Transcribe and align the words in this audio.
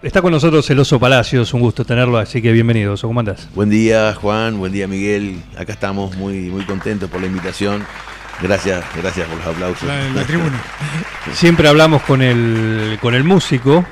Está 0.00 0.22
con 0.22 0.30
nosotros 0.30 0.70
el 0.70 0.78
Oso 0.78 1.00
Palacios, 1.00 1.52
un 1.54 1.60
gusto 1.60 1.84
tenerlo, 1.84 2.18
así 2.18 2.40
que 2.40 2.52
bienvenido, 2.52 2.92
Oso, 2.92 3.08
¿cómo 3.08 3.18
andás? 3.18 3.48
Buen 3.52 3.68
día, 3.68 4.14
Juan, 4.14 4.56
buen 4.56 4.70
día, 4.70 4.86
Miguel. 4.86 5.42
Acá 5.56 5.72
estamos 5.72 6.16
muy, 6.16 6.50
muy 6.50 6.64
contentos 6.64 7.10
por 7.10 7.20
la 7.20 7.26
invitación. 7.26 7.84
Gracias, 8.40 8.84
gracias 8.96 9.26
por 9.26 9.38
los 9.38 9.46
aplausos. 9.46 9.88
La, 9.88 10.08
la 10.10 10.22
tribuna. 10.22 10.62
Siempre 11.32 11.68
hablamos 11.68 12.02
con 12.02 12.22
el, 12.22 12.96
con 13.02 13.12
el 13.12 13.24
músico 13.24 13.84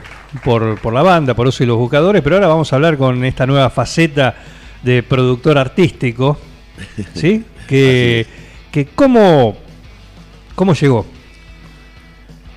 por, 0.45 0.79
por 0.79 0.95
la 0.95 1.03
banda, 1.03 1.35
por 1.35 1.49
Oso 1.49 1.65
y 1.65 1.67
los 1.67 1.77
Buscadores, 1.77 2.23
pero 2.23 2.37
ahora 2.37 2.47
vamos 2.47 2.73
a 2.73 2.77
hablar 2.77 2.97
con 2.97 3.25
esta 3.25 3.45
nueva 3.45 3.69
faceta 3.69 4.37
de 4.85 5.03
productor 5.03 5.59
artístico, 5.59 6.39
¿sí? 7.15 7.45
Que, 7.67 8.25
que 8.71 8.87
cómo, 8.95 9.57
cómo 10.55 10.73
llegó. 10.73 11.05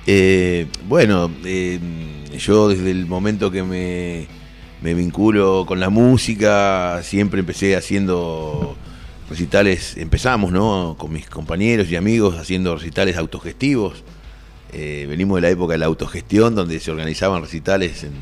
Eh, 0.06 0.68
bueno, 0.86 1.28
eh, 1.44 1.80
yo 2.40 2.68
desde 2.68 2.90
el 2.90 3.06
momento 3.06 3.50
que 3.50 3.62
me, 3.62 4.26
me 4.82 4.94
vinculo 4.94 5.64
con 5.66 5.78
la 5.80 5.90
música, 5.90 7.00
siempre 7.02 7.40
empecé 7.40 7.76
haciendo 7.76 8.76
recitales, 9.28 9.96
empezamos, 9.96 10.50
¿no? 10.52 10.96
Con 10.98 11.12
mis 11.12 11.28
compañeros 11.28 11.88
y 11.90 11.96
amigos 11.96 12.36
haciendo 12.36 12.74
recitales 12.76 13.16
autogestivos. 13.16 14.02
Eh, 14.72 15.06
venimos 15.08 15.36
de 15.36 15.42
la 15.42 15.50
época 15.50 15.72
de 15.72 15.78
la 15.78 15.86
autogestión, 15.86 16.54
donde 16.54 16.78
se 16.80 16.90
organizaban 16.90 17.42
recitales 17.42 18.04
en, 18.04 18.12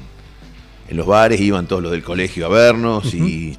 en 0.89 0.97
los 0.97 1.07
bares, 1.07 1.41
iban 1.41 1.67
todos 1.67 1.83
los 1.83 1.93
del 1.93 2.03
colegio 2.03 2.47
a 2.47 2.49
vernos 2.49 3.13
y, 3.15 3.57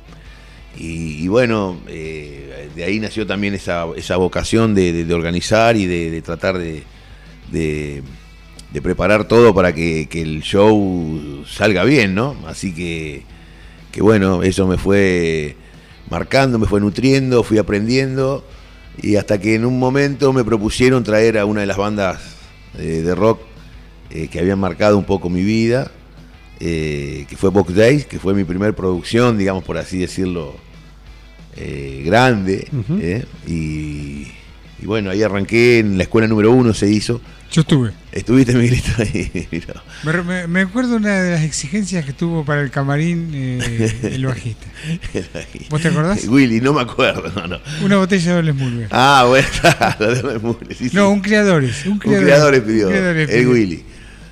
y, 0.78 1.24
y 1.24 1.28
bueno, 1.28 1.80
eh, 1.88 2.70
de 2.76 2.84
ahí 2.84 3.00
nació 3.00 3.28
también 3.28 3.54
esa, 3.54 3.86
esa 3.96 4.18
vocación 4.18 4.74
de, 4.76 4.92
de- 4.94 5.06
de 5.06 5.14
organizar 5.14 5.76
y 5.76 5.86
de, 5.86 6.10
de 6.12 6.22
tratar 6.22 6.58
de, 6.58 6.84
de- 8.74 8.82
preparar 8.82 9.28
todo 9.28 9.54
para 9.54 9.74
que, 9.74 10.08
que 10.10 10.22
el 10.22 10.42
show 10.42 11.44
salga 11.48 11.84
bien, 11.84 12.16
¿no? 12.16 12.36
Así 12.48 12.74
que, 12.74 13.24
que 13.92 14.02
bueno, 14.02 14.44
eso 14.44 14.68
me 14.68 14.78
fue 14.78 15.56
marcando, 16.10 16.58
me 16.60 16.66
fue 16.68 16.80
nutriendo, 16.82 17.44
fui 17.44 17.58
aprendiendo 17.58 18.44
y 19.02 19.16
hasta 19.16 19.40
que 19.40 19.56
en 19.56 19.66
un 19.66 19.80
momento 19.80 20.34
me 20.34 20.44
propusieron 20.44 21.04
traer 21.04 21.38
a 21.38 21.46
una 21.46 21.62
de 21.62 21.68
las 21.68 21.78
bandas 21.78 22.20
eh, 22.78 23.02
de 23.04 23.16
rock 23.16 23.40
eh, 24.10 24.28
que 24.28 24.40
habían 24.40 24.60
marcado 24.60 24.98
un 24.98 25.06
poco 25.06 25.30
mi 25.30 25.44
vida, 25.44 25.92
eh, 26.60 27.26
que 27.30 27.38
fue 27.38 27.50
Box 27.52 27.74
Days, 27.76 28.06
que 28.06 28.20
fue 28.20 28.34
mi 28.34 28.44
primer 28.44 28.74
producción, 28.76 29.38
digamos 29.38 29.64
por 29.64 29.78
así 29.78 30.00
decirlo, 30.00 30.56
grande. 32.06 32.68
Y, 33.48 34.28
y 34.82 34.86
bueno, 34.86 35.10
ahí 35.12 35.22
arranqué 35.24 35.80
en 35.80 35.98
la 35.98 36.04
escuela 36.04 36.28
número 36.28 36.52
uno, 36.52 36.74
se 36.74 36.90
hizo. 36.90 37.22
Yo 37.52 37.62
estuve. 37.62 37.92
Estuviste, 38.12 38.54
Miguelito, 38.54 38.90
ahí. 39.00 39.48
mirá. 39.52 39.84
Me, 40.04 40.24
me- 40.24 40.48
me 40.48 40.62
acuerdo 40.62 40.98
una 40.98 41.20
de 41.22 41.32
las 41.32 41.42
exigencias 41.44 42.06
que 42.06 42.14
tuvo 42.14 42.46
para 42.46 42.62
el 42.62 42.70
camarín 42.70 43.32
eh, 43.34 43.92
el 44.04 44.26
bajista. 44.26 44.68
¿Vos 45.70 45.82
te 45.82 45.88
acordás? 45.88 46.28
Willy, 46.28 46.62
no 46.62 46.74
me 46.74 46.82
acuerdo, 46.82 47.32
no, 47.36 47.48
no. 47.48 47.60
Una 47.84 47.98
botella 47.98 48.36
de 48.36 48.54
Doble. 48.54 48.88
Ah, 48.92 49.26
bueno, 49.28 49.48
de 50.00 50.76
sí, 50.76 50.90
sí. 50.90 50.96
No, 50.96 51.10
un 51.10 51.22
Creadores. 51.22 51.86
Un 51.86 51.98
Creadores 51.98 52.62
pidió, 52.62 52.88
Un 52.88 52.94
Creadores 52.94 53.30
el 53.30 53.36
pidió. 53.36 53.52
Willy. 53.52 53.84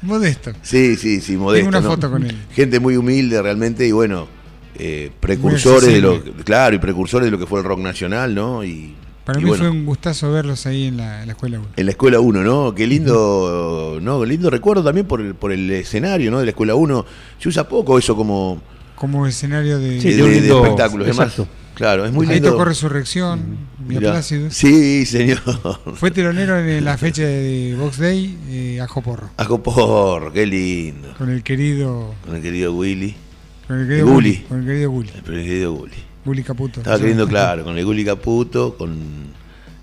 Modesto. 0.04 0.54
Sí, 0.62 0.96
sí, 0.96 1.20
sí, 1.22 1.38
modesto. 1.38 1.68
una 1.68 1.82
¿no? 1.82 1.90
foto 1.90 2.12
con 2.12 2.24
él. 2.24 2.36
Gente 2.54 2.80
muy 2.80 2.98
humilde 2.98 3.42
realmente 3.42 3.88
y 3.88 3.92
bueno, 3.92 4.28
eh, 4.76 5.12
precursores 5.20 5.92
de 5.92 6.02
lo, 6.02 6.24
claro, 6.44 6.76
y 6.76 6.80
precursores 6.80 7.26
de 7.26 7.32
lo 7.32 7.40
que 7.40 7.48
fue 7.48 7.60
el 7.62 7.66
rock 7.66 7.80
nacional, 7.80 8.36
¿no? 8.36 8.64
Y, 8.64 8.94
Para 9.28 9.42
y 9.42 9.44
mí 9.44 9.50
bueno, 9.50 9.66
fue 9.66 9.72
un 9.72 9.86
gustazo 9.86 10.32
verlos 10.32 10.66
ahí 10.68 10.86
en 10.86 10.96
la, 10.96 11.20
en 11.20 11.28
la 11.28 11.34
escuela 11.34 11.60
1. 11.60 11.68
en 11.76 11.86
la 11.86 11.92
escuela 11.92 12.22
1, 12.22 12.44
¿no? 12.44 12.74
Qué 12.74 12.88
lindo, 12.88 14.00
¿no? 14.02 14.24
Lindo 14.24 14.50
recuerdo 14.50 14.82
también 14.86 15.06
por 15.06 15.20
el, 15.20 15.36
por 15.36 15.52
el 15.52 15.70
escenario, 15.70 16.32
¿no? 16.32 16.40
De 16.40 16.46
la 16.46 16.52
escuela 16.52 16.76
1. 16.76 17.06
Se 17.38 17.50
usa 17.50 17.68
poco 17.68 18.00
eso 18.00 18.16
como 18.16 18.62
Como 18.96 19.28
escenario 19.28 19.80
de. 19.80 20.00
Sí, 20.00 20.14
de, 20.14 20.48
espectáculos. 20.48 21.10
Exacto. 21.10 21.46
claro, 21.76 22.06
es 22.06 22.14
muy 22.14 22.26
ahí 22.26 22.36
lindo. 22.36 22.52
tocó 22.52 22.64
Resurrección, 22.64 23.58
Mirá. 23.86 24.12
Plácido. 24.14 24.50
Sí, 24.50 25.06
señor. 25.06 25.42
Fue 25.96 26.10
telonero 26.10 26.58
en 26.58 26.86
la 26.86 26.98
fecha 26.98 27.24
de 27.24 27.76
Box 27.78 27.98
Day, 27.98 28.38
eh, 28.48 28.80
Ajo 28.80 29.02
Porro. 29.02 29.32
Ajo 29.36 29.62
porro, 29.62 30.32
qué 30.32 30.46
lindo. 30.46 31.14
Con 31.18 31.30
el 31.30 31.44
querido. 31.44 32.16
Con 32.26 32.38
el 32.38 32.42
querido 32.42 32.74
Willy. 32.74 33.14
Con 33.68 33.82
el 33.82 33.88
querido. 33.90 34.08
Gulli. 34.08 34.38
Con 34.48 34.60
el 34.62 34.66
querido 34.66 34.90
Gulli. 34.90 35.12
El 35.18 35.24
querido 35.24 35.74
Willy. 35.74 36.08
Gulli 36.28 36.44
Caputo. 36.44 36.82
Estaba 36.82 36.98
queriendo, 37.00 37.28
claro, 37.28 37.64
con 37.64 37.78
el 37.78 37.86
Gulli 37.86 38.04
Caputo, 38.06 38.78
con 38.78 38.98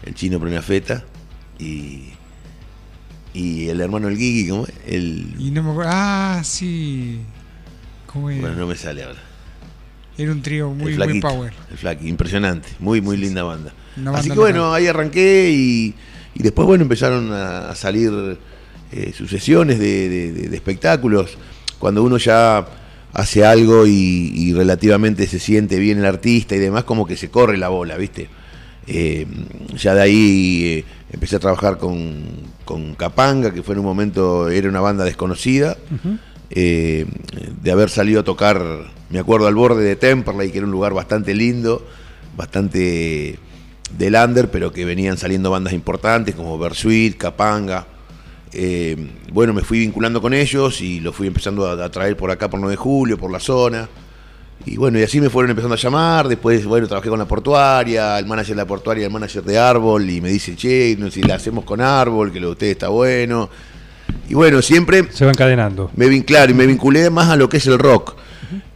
el 0.04 0.14
chino 0.14 0.38
Feta 0.62 1.02
y, 1.58 2.10
y 3.32 3.68
el 3.68 3.80
hermano 3.80 4.08
el 4.08 4.16
Gigi, 4.16 4.48
¿cómo 4.48 4.66
es? 4.66 4.72
El, 4.86 5.34
Y 5.38 5.50
no 5.50 5.62
me 5.62 5.70
acuerdo. 5.70 5.90
Ah, 5.92 6.40
sí. 6.44 7.20
¿Cómo 8.06 8.30
era? 8.30 8.40
bueno, 8.42 8.56
no 8.56 8.66
me 8.66 8.76
sale 8.76 9.02
ahora. 9.02 9.18
Era 10.16 10.30
un 10.30 10.42
trío 10.42 10.70
muy, 10.70 10.96
muy 10.96 11.20
power. 11.20 11.52
El 11.70 11.78
flaqui, 11.78 12.06
impresionante, 12.08 12.68
muy, 12.78 13.00
muy 13.00 13.16
linda 13.16 13.42
banda. 13.42 13.72
Así 14.14 14.30
que 14.30 14.38
bueno, 14.38 14.72
ahí 14.72 14.86
arranqué 14.86 15.50
y, 15.50 15.94
y 16.34 16.42
después, 16.42 16.66
bueno, 16.66 16.82
empezaron 16.82 17.32
a, 17.32 17.70
a 17.70 17.74
salir 17.74 18.38
eh, 18.92 19.12
sucesiones 19.16 19.78
de, 19.80 20.08
de- 20.08 20.32
de- 20.32 20.48
de 20.50 20.56
espectáculos. 20.56 21.36
Cuando 21.80 22.04
uno 22.04 22.16
ya 22.18 22.64
hace 23.14 23.44
algo 23.44 23.86
y, 23.86 24.32
y 24.34 24.52
relativamente 24.52 25.26
se 25.26 25.38
siente 25.38 25.78
bien 25.78 25.98
el 25.98 26.04
artista 26.04 26.56
y 26.56 26.58
demás, 26.58 26.84
como 26.84 27.06
que 27.06 27.16
se 27.16 27.30
corre 27.30 27.56
la 27.56 27.68
bola, 27.68 27.96
¿viste? 27.96 28.28
Eh, 28.86 29.26
ya 29.76 29.94
de 29.94 30.02
ahí 30.02 30.64
eh, 30.64 30.84
empecé 31.10 31.36
a 31.36 31.38
trabajar 31.38 31.78
con, 31.78 32.22
con 32.64 32.94
Capanga, 32.94 33.52
que 33.52 33.62
fue 33.62 33.74
en 33.74 33.80
un 33.80 33.86
momento, 33.86 34.50
era 34.50 34.68
una 34.68 34.80
banda 34.80 35.04
desconocida. 35.04 35.76
Eh, 36.50 37.06
de 37.62 37.70
haber 37.70 37.88
salido 37.88 38.20
a 38.20 38.24
tocar, 38.24 38.62
me 39.10 39.18
acuerdo, 39.18 39.46
al 39.46 39.54
borde 39.54 39.82
de 39.82 39.96
Temperley, 39.96 40.50
que 40.50 40.58
era 40.58 40.66
un 40.66 40.72
lugar 40.72 40.92
bastante 40.92 41.34
lindo, 41.34 41.84
bastante 42.36 43.38
del 43.96 44.14
under, 44.14 44.50
pero 44.50 44.72
que 44.72 44.84
venían 44.84 45.16
saliendo 45.16 45.50
bandas 45.50 45.72
importantes 45.72 46.34
como 46.34 46.58
Bersuit, 46.58 47.16
Capanga. 47.16 47.86
Eh, 48.56 48.96
bueno, 49.32 49.52
me 49.52 49.62
fui 49.62 49.80
vinculando 49.80 50.22
con 50.22 50.32
ellos 50.32 50.80
y 50.80 51.00
los 51.00 51.14
fui 51.14 51.26
empezando 51.26 51.66
a, 51.66 51.84
a 51.84 51.90
traer 51.90 52.16
por 52.16 52.30
acá 52.30 52.48
por 52.48 52.60
9 52.60 52.72
de 52.72 52.76
julio, 52.76 53.18
por 53.18 53.30
la 53.30 53.40
zona. 53.40 53.88
Y 54.66 54.76
bueno, 54.76 54.98
y 54.98 55.02
así 55.02 55.20
me 55.20 55.28
fueron 55.28 55.50
empezando 55.50 55.74
a 55.74 55.78
llamar. 55.78 56.28
Después, 56.28 56.64
bueno, 56.64 56.86
trabajé 56.86 57.08
con 57.10 57.18
la 57.18 57.26
portuaria, 57.26 58.18
el 58.18 58.26
manager 58.26 58.54
de 58.54 58.62
la 58.62 58.66
portuaria, 58.66 59.06
el 59.06 59.12
manager 59.12 59.42
de 59.42 59.58
Árbol, 59.58 60.08
y 60.08 60.20
me 60.20 60.30
dice, 60.30 60.56
che, 60.56 60.96
no 60.98 61.10
si 61.10 61.22
la 61.22 61.34
hacemos 61.34 61.64
con 61.64 61.80
Árbol, 61.80 62.32
que 62.32 62.40
lo 62.40 62.46
de 62.48 62.52
ustedes 62.52 62.72
está 62.72 62.88
bueno. 62.88 63.50
Y 64.28 64.34
bueno, 64.34 64.62
siempre 64.62 65.04
Se 65.10 65.24
va 65.24 65.32
encadenando. 65.32 65.90
me 65.96 66.08
vin, 66.08 66.22
claro, 66.22 66.50
y 66.52 66.54
me 66.54 66.66
vinculé 66.66 67.10
más 67.10 67.28
a 67.28 67.36
lo 67.36 67.48
que 67.48 67.58
es 67.58 67.66
el 67.66 67.78
rock. 67.78 68.14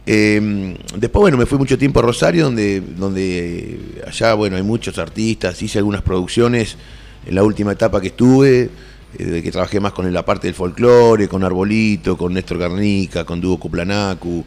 Eh, 0.05 0.75
después, 0.95 1.21
bueno, 1.21 1.37
me 1.37 1.45
fui 1.45 1.57
mucho 1.57 1.77
tiempo 1.77 1.99
a 1.99 2.03
Rosario, 2.03 2.45
donde, 2.45 2.81
donde 2.81 3.59
eh, 3.59 4.03
allá, 4.07 4.33
bueno, 4.33 4.57
hay 4.57 4.63
muchos 4.63 4.97
artistas, 4.97 5.61
hice 5.61 5.79
algunas 5.79 6.01
producciones 6.01 6.77
en 7.25 7.35
la 7.35 7.43
última 7.43 7.71
etapa 7.71 8.01
que 8.01 8.07
estuve, 8.07 8.69
de 9.17 9.41
que 9.41 9.51
trabajé 9.51 9.79
más 9.79 9.91
con 9.93 10.11
la 10.13 10.23
parte 10.23 10.47
del 10.47 10.53
folclore, 10.55 11.27
con 11.27 11.43
Arbolito, 11.43 12.15
con 12.17 12.33
Néstor 12.33 12.57
Garnica, 12.59 13.23
con 13.25 13.41
Dúo 13.41 13.57
Cuplanacu, 13.59 14.43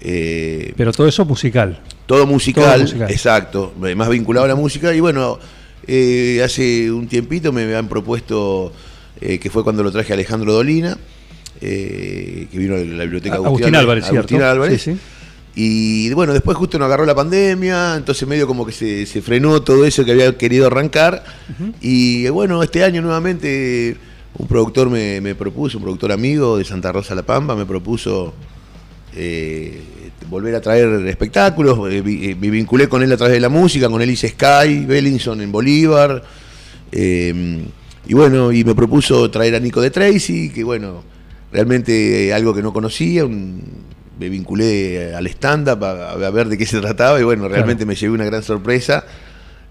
eh, 0.00 0.72
Pero 0.76 0.92
todo 0.92 1.06
eso 1.06 1.24
musical. 1.24 1.78
todo 2.06 2.26
musical, 2.26 2.72
Todo 2.72 2.80
musical. 2.82 3.10
exacto, 3.10 3.72
eh, 3.84 3.94
más 3.94 4.08
vinculado 4.08 4.46
a 4.46 4.48
la 4.48 4.54
música. 4.56 4.92
Y 4.94 5.00
bueno, 5.00 5.38
eh, 5.86 6.40
hace 6.44 6.90
un 6.90 7.06
tiempito 7.06 7.52
me 7.52 7.74
han 7.76 7.88
propuesto, 7.88 8.72
eh, 9.20 9.38
que 9.38 9.50
fue 9.50 9.62
cuando 9.62 9.82
lo 9.82 9.92
traje 9.92 10.12
a 10.12 10.14
Alejandro 10.14 10.52
Dolina, 10.52 10.96
eh, 11.60 12.48
que 12.50 12.58
vino 12.58 12.74
a 12.74 12.78
la 12.78 13.02
biblioteca 13.04 13.36
Agustín 13.36 13.74
Álvarez, 13.74 14.04
¿cierto? 14.04 14.18
Agustín 14.34 14.42
Álvarez. 14.42 14.82
Sí, 14.82 14.92
sí. 14.94 14.98
Y 15.54 16.14
bueno, 16.14 16.32
después 16.32 16.56
justo 16.56 16.78
nos 16.78 16.86
agarró 16.86 17.04
la 17.04 17.14
pandemia, 17.14 17.96
entonces 17.96 18.26
medio 18.26 18.46
como 18.46 18.64
que 18.64 18.70
se, 18.72 19.04
se 19.04 19.20
frenó 19.20 19.60
todo 19.60 19.84
eso 19.84 20.04
que 20.04 20.12
había 20.12 20.38
querido 20.38 20.68
arrancar. 20.68 21.24
Y 21.80 22.24
eh, 22.24 22.30
bueno, 22.30 22.62
este 22.62 22.84
año 22.84 23.02
nuevamente 23.02 23.96
un 24.38 24.46
productor 24.46 24.88
me, 24.90 25.20
me 25.20 25.34
propuso, 25.34 25.78
un 25.78 25.84
productor 25.84 26.12
amigo 26.12 26.56
de 26.58 26.64
Santa 26.64 26.92
Rosa 26.92 27.14
La 27.14 27.22
Pampa, 27.22 27.54
me 27.54 27.66
propuso 27.66 28.32
eh, 29.14 29.80
volver 30.28 30.54
a 30.54 30.60
traer 30.60 30.88
espectáculos. 31.08 31.78
eh, 31.92 32.00
vi- 32.00 32.30
eh, 32.30 32.36
me 32.40 32.50
vinculé 32.50 32.88
con 32.88 33.02
él 33.02 33.12
a 33.12 33.16
través 33.16 33.34
de 33.34 33.40
la 33.40 33.48
música, 33.48 33.88
con 33.88 34.00
él 34.00 34.10
hice 34.10 34.28
Sky, 34.28 34.84
Bellinson 34.86 35.40
en 35.40 35.50
Bolívar. 35.52 36.22
y 36.92 38.14
bueno, 38.14 38.50
y 38.52 38.64
me 38.64 38.74
propuso 38.74 39.30
traer 39.30 39.54
a 39.54 39.60
Nico 39.60 39.80
de 39.80 39.90
Tracy, 39.90 40.50
que 40.50 40.64
bueno, 40.64 41.02
realmente 41.52 42.32
algo 42.32 42.54
que 42.54 42.62
no 42.62 42.72
conocía, 42.72 43.24
un- 43.24 43.62
me 44.18 44.28
vinculé 44.28 45.14
al 45.14 45.26
stand-up 45.28 45.82
a, 45.84 46.12
a 46.12 46.30
ver 46.30 46.48
de 46.48 46.58
qué 46.58 46.66
se 46.66 46.78
trataba 46.80 47.18
y 47.20 47.24
bueno, 47.24 47.48
realmente 47.48 47.86
me 47.86 47.94
llevé 47.94 48.14
una 48.14 48.24
gran 48.26 48.42
sorpresa 48.42 49.04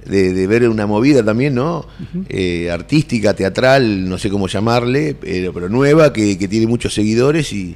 de, 0.06 0.34
de 0.34 0.48
ver 0.48 0.68
una 0.70 0.86
movida 0.88 1.24
también, 1.24 1.56
¿no? 1.56 1.86
Eh, 2.30 2.70
artística, 2.72 3.34
teatral, 3.34 4.08
no 4.10 4.18
sé 4.18 4.30
cómo 4.30 4.48
llamarle, 4.48 5.16
pero, 5.20 5.54
pero 5.54 5.70
nueva, 5.70 6.14
que, 6.14 6.38
que 6.38 6.48
tiene 6.48 6.68
muchos 6.68 6.94
seguidores 6.94 7.52
y 7.54 7.76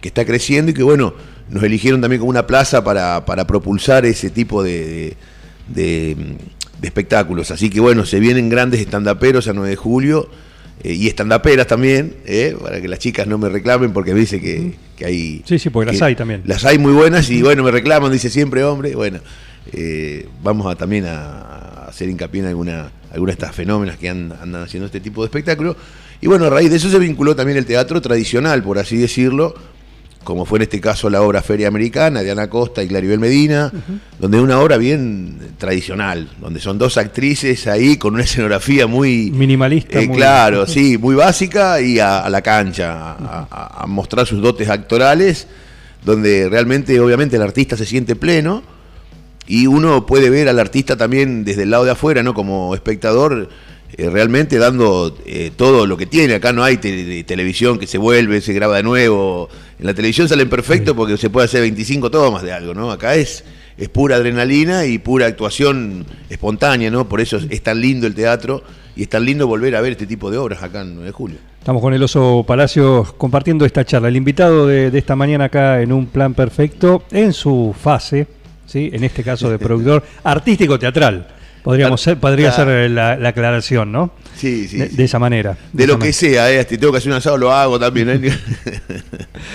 que 0.00 0.08
está 0.08 0.24
creciendo 0.24 0.70
y 0.70 0.74
que 0.74 0.82
bueno, 0.82 1.14
nos 1.50 1.62
eligieron 1.62 2.00
también 2.00 2.20
como 2.20 2.30
una 2.30 2.46
plaza 2.46 2.82
para, 2.84 3.24
para 3.24 3.46
propulsar 3.46 4.06
ese 4.06 4.30
tipo 4.30 4.62
de, 4.62 5.14
de- 5.68 6.16
espectáculos. 6.82 7.50
Así 7.50 7.70
que 7.70 7.80
bueno, 7.80 8.04
se 8.04 8.20
vienen 8.20 8.48
grandes 8.48 8.80
estandaperos 8.80 9.48
a 9.48 9.52
9 9.52 9.70
de 9.70 9.76
julio 9.76 10.28
eh, 10.84 10.92
y 10.92 11.08
estandaperas 11.08 11.66
también, 11.66 12.14
eh, 12.26 12.54
para 12.60 12.80
que 12.80 12.88
las 12.88 12.98
chicas 12.98 13.26
no 13.26 13.38
me 13.38 13.48
reclamen 13.48 13.92
porque 13.92 14.12
me 14.14 14.20
dice 14.20 14.40
que, 14.40 14.74
que 14.96 15.06
hay... 15.06 15.42
Sí, 15.46 15.58
sí, 15.58 15.70
porque 15.70 15.92
las 15.92 16.02
hay 16.02 16.14
también. 16.14 16.42
Las 16.44 16.64
hay 16.64 16.78
muy 16.78 16.92
buenas 16.92 17.30
y 17.30 17.42
bueno, 17.42 17.62
me 17.64 17.70
reclaman, 17.70 18.12
dice 18.12 18.28
siempre 18.30 18.62
hombre. 18.62 18.94
Bueno, 18.94 19.20
eh, 19.72 20.28
vamos 20.42 20.66
a 20.70 20.76
también 20.76 21.04
a, 21.06 21.86
hacer 21.88 22.08
hincapié 22.08 22.40
en 22.42 22.46
alguna, 22.48 22.90
alguna 23.12 23.30
de 23.30 23.34
estas 23.34 23.54
fenómenas 23.54 23.96
que 23.96 24.08
an- 24.08 24.32
andan 24.40 24.62
haciendo 24.62 24.86
este 24.86 25.00
tipo 25.00 25.22
de 25.22 25.26
espectáculo. 25.26 25.76
Y 26.20 26.26
bueno, 26.26 26.46
a 26.46 26.50
raíz 26.50 26.70
de 26.70 26.76
eso 26.76 26.90
se 26.90 26.98
vinculó 26.98 27.36
también 27.36 27.58
el 27.58 27.66
teatro 27.66 28.00
tradicional, 28.00 28.62
por 28.62 28.78
así 28.78 28.96
decirlo, 28.96 29.54
como 30.24 30.44
fue 30.44 30.58
en 30.58 30.62
este 30.62 30.80
caso 30.80 31.08
la 31.08 31.22
obra 31.22 31.40
Feria 31.42 31.68
Americana 31.68 32.22
de 32.22 32.30
Ana 32.32 32.50
Costa 32.50 32.82
y 32.82 32.88
Claribel 32.88 33.20
Medina, 33.20 33.72
donde 34.18 34.38
es 34.38 34.42
una 34.42 34.58
obra 34.58 34.76
bien 34.76 35.38
tradicional, 35.56 36.28
donde 36.40 36.58
son 36.58 36.78
dos 36.78 36.96
actrices 36.96 37.68
ahí 37.68 37.96
con 37.96 38.14
una 38.14 38.24
escenografía 38.24 38.88
muy... 38.88 39.30
Minimalista. 39.30 40.00
Eh, 40.00 40.08
muy- 40.08 40.16
claro, 40.16 40.66
sí, 40.66 40.98
muy 40.98 41.14
básica 41.14 41.80
y 41.80 42.00
a, 42.00 42.18
a 42.20 42.30
la 42.30 42.42
cancha, 42.42 43.16
a 43.18 43.84
mostrar 43.86 44.26
sus 44.26 44.42
dotes 44.42 44.68
actorales, 44.68 45.46
donde 46.04 46.48
realmente, 46.48 46.98
obviamente, 46.98 47.36
el 47.36 47.42
artista 47.42 47.76
se 47.76 47.86
siente 47.86 48.16
pleno 48.16 48.62
y 49.46 49.66
uno 49.66 50.06
puede 50.06 50.30
ver 50.30 50.48
al 50.48 50.58
artista 50.58 50.96
también 50.96 51.44
desde 51.44 51.62
el 51.64 51.70
lado 51.70 51.84
de 51.84 51.92
afuera, 51.92 52.22
¿no? 52.22 52.34
Como 52.34 52.74
espectador, 52.74 53.48
eh, 53.96 54.10
realmente 54.10 54.58
dando 54.58 55.16
eh, 55.24 55.52
todo 55.56 55.86
lo 55.86 55.96
que 55.96 56.06
tiene. 56.06 56.34
Acá 56.34 56.52
no 56.52 56.64
hay 56.64 56.76
te- 56.78 57.22
televisión 57.24 57.78
que 57.78 57.86
se 57.86 57.98
vuelve, 57.98 58.40
se 58.40 58.52
graba 58.52 58.76
de 58.76 58.82
nuevo. 58.82 59.48
En 59.78 59.86
la 59.86 59.94
televisión 59.94 60.28
salen 60.28 60.48
perfecto 60.48 60.96
porque 60.96 61.16
se 61.16 61.30
puede 61.30 61.44
hacer 61.44 61.60
25 61.60 62.10
tomas 62.10 62.42
de 62.42 62.52
algo, 62.52 62.74
¿no? 62.74 62.90
Acá 62.90 63.14
es, 63.14 63.44
es 63.78 63.88
pura 63.88 64.16
adrenalina 64.16 64.84
y 64.86 64.98
pura 64.98 65.26
actuación 65.26 66.04
espontánea, 66.28 66.90
¿no? 66.90 67.08
Por 67.08 67.20
eso 67.20 67.38
es, 67.48 67.62
tan 67.62 67.80
lindo 67.80 68.06
el 68.06 68.14
teatro 68.14 68.62
y 68.96 69.02
es 69.02 69.08
tan 69.08 69.24
lindo 69.24 69.46
volver 69.46 69.76
a 69.76 69.80
ver 69.80 69.92
este 69.92 70.06
tipo 70.06 70.30
de 70.30 70.38
obras 70.38 70.62
acá 70.62 70.80
en 70.80 70.94
9 70.94 71.06
de 71.06 71.12
julio. 71.12 71.36
Estamos 71.60 71.82
con 71.82 71.92
el 71.94 72.02
Oso 72.02 72.44
Palacios 72.46 73.12
compartiendo 73.14 73.64
esta 73.64 73.84
charla. 73.84 74.08
El 74.08 74.16
invitado 74.16 74.66
de 74.66 74.96
esta 74.96 75.16
mañana 75.16 75.44
acá 75.46 75.82
en 75.82 75.92
un 75.92 76.06
plan 76.06 76.32
perfecto, 76.34 77.02
en 77.10 77.32
su 77.32 77.74
fase, 77.78 78.26
¿sí? 78.76 78.90
en 78.92 79.04
este 79.04 79.22
caso 79.22 79.48
de 79.50 79.58
productor 79.58 80.04
artístico-teatral. 80.22 81.28
Podríamos 81.62 82.00
ser, 82.00 82.16
podría 82.18 82.54
Claro. 82.54 82.70
ser 82.70 82.90
la, 82.92 83.16
la 83.16 83.30
aclaración, 83.30 83.90
¿no? 83.90 84.12
Sí, 84.36 84.68
sí. 84.68 84.76
de, 84.78 84.88
sí. 84.90 84.96
de 84.96 85.04
esa 85.04 85.18
manera. 85.18 85.56
De 85.72 85.86
lo 85.88 85.94
que 85.94 85.98
manera. 85.98 86.12
sea, 86.12 86.52
¿eh? 86.52 86.64
Si 86.68 86.78
tengo 86.78 86.92
que 86.92 86.98
hacer 86.98 87.10
un 87.10 87.18
asado, 87.18 87.36
lo 87.38 87.52
hago 87.52 87.76
también. 87.80 88.08
¿eh? 88.24 88.30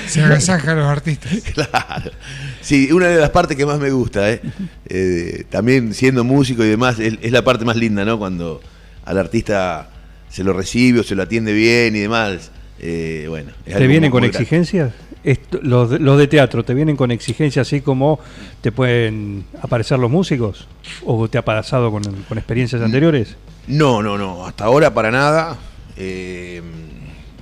Se 0.08 0.22
agasaja 0.22 0.72
a 0.72 0.76
los 0.76 0.86
artistas. 0.88 1.32
Claro. 1.54 2.12
Sí, 2.60 2.92
una 2.92 3.08
de 3.08 3.20
las 3.20 3.30
partes 3.30 3.56
que 3.56 3.66
más 3.66 3.80
me 3.80 3.92
gusta, 3.92 4.30
¿eh? 4.30 4.42
Eh, 4.94 5.46
también 5.50 5.94
siendo 5.94 6.26
músico 6.26 6.66
y 6.66 6.68
demás, 6.70 7.00
es, 7.00 7.14
es 7.22 7.32
la 7.32 7.46
parte 7.46 7.64
más 7.64 7.78
linda, 7.78 8.04
¿no? 8.04 8.20
Cuando 8.20 8.62
al 9.06 9.18
artista 9.18 9.90
se 10.30 10.44
lo 10.44 10.52
recibe 10.52 11.00
o 11.00 11.04
se 11.04 11.16
lo 11.16 11.24
atiende 11.24 11.54
bien 11.54 11.96
y 11.96 12.00
demás. 12.00 12.52
Eh, 12.82 13.26
bueno, 13.30 13.52
es 13.66 13.78
¿Te 13.78 13.88
muy 13.88 14.10
con 14.10 14.22
grande. 14.24 14.38
exigencias? 14.38 14.92
Esto- 15.24 15.60
los, 15.62 15.90
de, 15.92 16.00
los 16.00 16.18
de 16.18 16.28
teatro, 16.28 16.64
¿te 16.66 16.74
vienen 16.74 16.96
con 16.96 17.12
exigencias 17.12 17.68
así 17.68 17.82
como 17.82 18.20
te 18.62 18.72
pueden 18.72 19.46
aparecer 19.62 20.00
los 20.00 20.10
músicos? 20.10 20.68
¿O 21.06 21.28
te 21.28 21.38
ha 21.38 21.46
pasado 21.46 21.92
con, 21.92 22.02
con 22.04 22.38
experiencias 22.38 22.82
anteriores? 22.82 23.36
No, 23.68 24.02
no, 24.02 24.18
no, 24.18 24.46
hasta 24.48 24.66
ahora 24.66 24.94
para 24.94 25.12
nada. 25.12 25.58
Eh, 25.98 26.62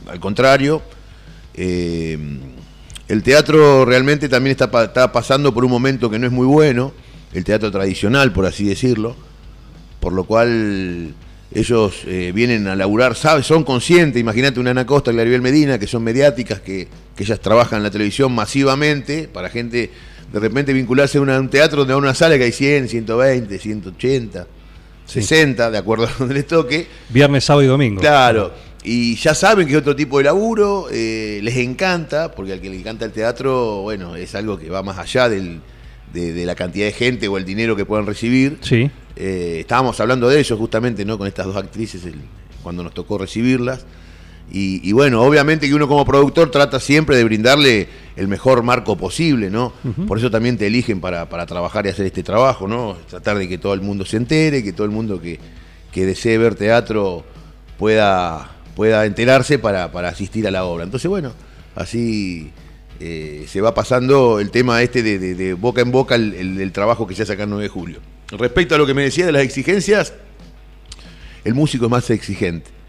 al 0.10 0.20
contrario, 0.20 0.82
eh, 1.54 2.18
el 3.08 3.24
teatro 3.24 3.86
realmente 3.86 4.28
también 4.28 4.52
está, 4.60 4.70
está 4.84 5.12
pasando 5.12 5.54
por 5.54 5.64
un 5.64 5.72
momento 5.72 6.10
que 6.10 6.20
no 6.20 6.28
es 6.28 6.34
muy 6.34 6.46
bueno, 6.48 6.92
el 7.34 7.44
teatro 7.44 7.72
tradicional, 7.72 8.34
por 8.34 8.46
así 8.46 8.66
decirlo, 8.66 9.16
por 10.00 10.12
lo 10.14 10.26
cual 10.26 11.14
ellos 11.54 12.04
eh, 12.06 12.32
vienen 12.34 12.68
a 12.68 12.76
laburar, 12.76 13.16
¿sabes? 13.16 13.46
Son 13.46 13.64
conscientes, 13.64 14.20
imagínate 14.20 14.60
una 14.60 14.72
Ana 14.72 14.86
Costa, 14.86 15.12
Claribel 15.12 15.42
Medina, 15.42 15.80
que 15.80 15.88
son 15.88 16.04
mediáticas, 16.04 16.60
que, 16.62 16.88
que 17.16 17.24
ellas 17.24 17.40
trabajan 17.40 17.78
en 17.78 17.84
la 17.84 17.92
televisión 17.92 18.34
masivamente, 18.34 19.28
para 19.32 19.50
gente 19.50 19.90
de 20.32 20.40
repente 20.40 20.74
vincularse 20.74 21.18
a 21.18 21.22
una- 21.22 21.40
un 21.40 21.50
teatro 21.50 21.80
donde 21.80 21.94
a 21.94 21.98
una 21.98 22.14
sala 22.14 22.38
que 22.38 22.44
hay 22.44 22.52
100, 22.52 22.88
120, 22.90 23.58
180, 23.58 24.46
60, 25.06 25.72
de 25.72 25.78
acuerdo 25.78 26.06
a 26.06 26.10
donde 26.20 26.36
les 26.36 26.46
toque. 26.48 26.86
Viernes, 27.10 27.44
sábado 27.44 27.64
y 27.64 27.68
domingo. 27.68 28.00
Claro, 28.00 28.54
y 28.84 29.16
ya 29.16 29.34
saben 29.34 29.66
que 29.66 29.74
es 29.74 29.80
otro 29.80 29.96
tipo 29.96 30.20
de 30.20 30.26
laburo, 30.26 30.88
eh, 30.92 31.40
les 31.42 31.58
encanta, 31.58 32.32
porque 32.32 32.54
al 32.54 32.62
que 32.62 32.70
le 32.70 32.78
encanta 32.78 33.06
el 33.06 33.12
teatro, 33.12 33.82
bueno, 33.82 34.16
es 34.16 34.36
algo 34.36 34.60
que 34.60 34.70
va 34.70 34.84
más 34.84 35.00
allá 35.00 35.28
del- 35.30 35.62
de, 36.14 36.34
de 36.34 36.46
la 36.46 36.56
cantidad 36.56 36.86
de 36.86 36.92
gente 36.92 37.28
o 37.28 37.38
el 37.38 37.46
dinero 37.46 37.76
que 37.76 37.86
puedan 37.86 38.06
recibir. 38.06 38.58
Sí. 38.62 38.90
Eh, 39.20 39.58
estábamos 39.60 40.00
hablando 40.00 40.30
de 40.30 40.40
eso 40.40 40.56
justamente, 40.58 41.04
¿no? 41.06 41.18
Con 41.18 41.28
estas 41.28 41.46
dos 41.46 41.56
actrices 41.58 42.06
el- 42.06 42.16
cuando 42.64 42.84
nos 42.84 42.94
tocó 42.94 43.18
recibirlas. 43.18 43.86
Y, 44.52 44.82
y 44.88 44.94
bueno, 44.94 45.22
obviamente 45.22 45.68
que 45.68 45.76
uno 45.76 45.88
como 45.88 46.04
productor 46.06 46.50
trata 46.50 46.80
siempre 46.80 47.16
de 47.18 47.24
brindarle 47.24 47.88
el 48.16 48.28
mejor 48.28 48.64
marco 48.64 48.98
posible, 48.98 49.50
¿no? 49.52 49.74
Por 50.08 50.18
eso 50.18 50.32
también 50.32 50.58
te 50.58 50.66
eligen 50.68 51.00
para, 51.02 51.30
para 51.30 51.46
trabajar 51.46 51.86
y 51.86 51.90
hacer 51.90 52.08
este 52.08 52.24
trabajo, 52.24 52.68
¿no? 52.68 52.98
Tratar 53.10 53.38
de 53.38 53.48
que 53.48 53.58
todo 53.60 53.74
el 53.76 53.82
mundo 53.82 54.06
se 54.06 54.18
entere, 54.18 54.64
que 54.64 54.74
todo 54.74 54.86
el 54.86 54.92
mundo 54.92 55.22
que, 55.22 55.40
que 55.92 56.06
desee 56.08 56.38
ver 56.40 56.56
teatro 56.56 57.24
pueda, 57.78 58.50
pueda 58.76 59.06
enterarse 59.06 59.60
para, 59.60 59.92
para 59.92 60.10
asistir 60.10 60.48
a 60.48 60.52
la 60.52 60.66
obra. 60.66 60.84
Entonces, 60.84 61.10
bueno, 61.10 61.32
así 61.76 62.52
eh, 63.00 63.46
se 63.48 63.62
va 63.62 63.74
pasando 63.74 64.40
el 64.40 64.50
tema 64.52 64.82
este 64.82 65.04
de, 65.04 65.20
de- 65.20 65.36
de 65.36 65.54
boca 65.54 65.82
en 65.82 65.92
boca 65.92 66.16
el, 66.16 66.34
el- 66.34 66.60
el 66.60 66.72
trabajo 66.72 67.06
que 67.08 67.16
se 67.16 67.24
hace 67.24 67.34
acá 67.34 67.44
en 67.44 67.52
9 67.52 67.64
de 67.64 67.70
julio. 67.70 68.00
Respecto 68.32 68.76
a 68.76 68.78
lo 68.78 68.86
que 68.86 68.94
me 68.94 69.04
decía 69.04 69.26
de 69.26 69.32
las 69.32 69.44
exigencias, 69.44 70.14
el 71.44 71.54
músico 71.54 71.86
es 71.86 71.92
más 71.92 72.10
exigente. 72.10 72.80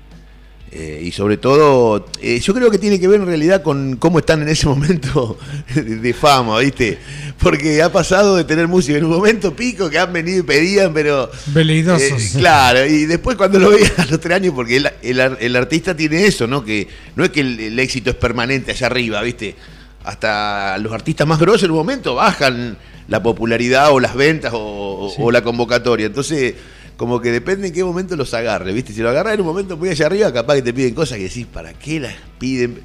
Eh, 0.72 1.02
y 1.04 1.10
sobre 1.10 1.36
todo, 1.36 2.06
eh, 2.22 2.38
yo 2.38 2.54
creo 2.54 2.70
que 2.70 2.78
tiene 2.78 3.00
que 3.00 3.08
ver 3.08 3.20
en 3.20 3.26
realidad 3.26 3.60
con 3.60 3.96
cómo 3.96 4.20
están 4.20 4.42
en 4.42 4.48
ese 4.48 4.66
momento 4.68 5.36
de, 5.74 5.82
de 5.82 6.14
fama, 6.14 6.60
¿viste? 6.60 6.96
Porque 7.40 7.82
ha 7.82 7.90
pasado 7.90 8.36
de 8.36 8.44
tener 8.44 8.68
música 8.68 8.96
en 8.96 9.04
un 9.04 9.10
momento 9.10 9.56
pico 9.56 9.90
que 9.90 9.98
han 9.98 10.12
venido 10.12 10.38
y 10.38 10.42
pedían, 10.42 10.94
pero. 10.94 11.28
Veleidosos. 11.46 12.36
Eh, 12.36 12.38
claro, 12.38 12.86
y 12.86 13.06
después 13.06 13.36
cuando 13.36 13.58
lo 13.58 13.70
veían 13.70 13.90
a 13.96 14.04
los 14.06 14.20
tres 14.20 14.36
años, 14.36 14.54
porque 14.54 14.76
el, 14.76 14.90
el 15.02 15.20
el 15.40 15.56
artista 15.56 15.96
tiene 15.96 16.24
eso, 16.26 16.46
¿no? 16.46 16.64
Que 16.64 16.86
no 17.16 17.24
es 17.24 17.30
que 17.30 17.40
el, 17.40 17.58
el 17.58 17.78
éxito 17.80 18.10
es 18.10 18.16
permanente 18.16 18.70
allá 18.70 18.86
arriba, 18.86 19.22
¿viste? 19.22 19.56
Hasta 20.04 20.78
los 20.78 20.92
artistas 20.92 21.26
más 21.26 21.40
grosos 21.40 21.64
en 21.64 21.72
un 21.72 21.78
momento 21.78 22.14
bajan 22.14 22.78
la 23.10 23.22
popularidad 23.22 23.92
o 23.92 24.00
las 24.00 24.14
ventas 24.14 24.52
o, 24.54 25.12
o 25.18 25.30
la 25.30 25.42
convocatoria. 25.42 26.06
Entonces, 26.06 26.54
como 26.96 27.20
que 27.20 27.30
depende 27.30 27.66
en 27.68 27.74
qué 27.74 27.84
momento 27.84 28.16
los 28.16 28.32
agarre, 28.32 28.72
¿viste? 28.72 28.92
Si 28.94 29.00
lo 29.02 29.10
agarras 29.10 29.34
en 29.34 29.40
un 29.40 29.46
momento 29.46 29.76
muy 29.76 29.88
allá 29.90 30.06
arriba, 30.06 30.32
capaz 30.32 30.54
que 30.54 30.62
te 30.62 30.72
piden 30.72 30.94
cosas 30.94 31.18
que 31.18 31.24
decís, 31.24 31.46
¿para 31.46 31.74
qué 31.74 32.00
las 32.00 32.14
piden? 32.38 32.78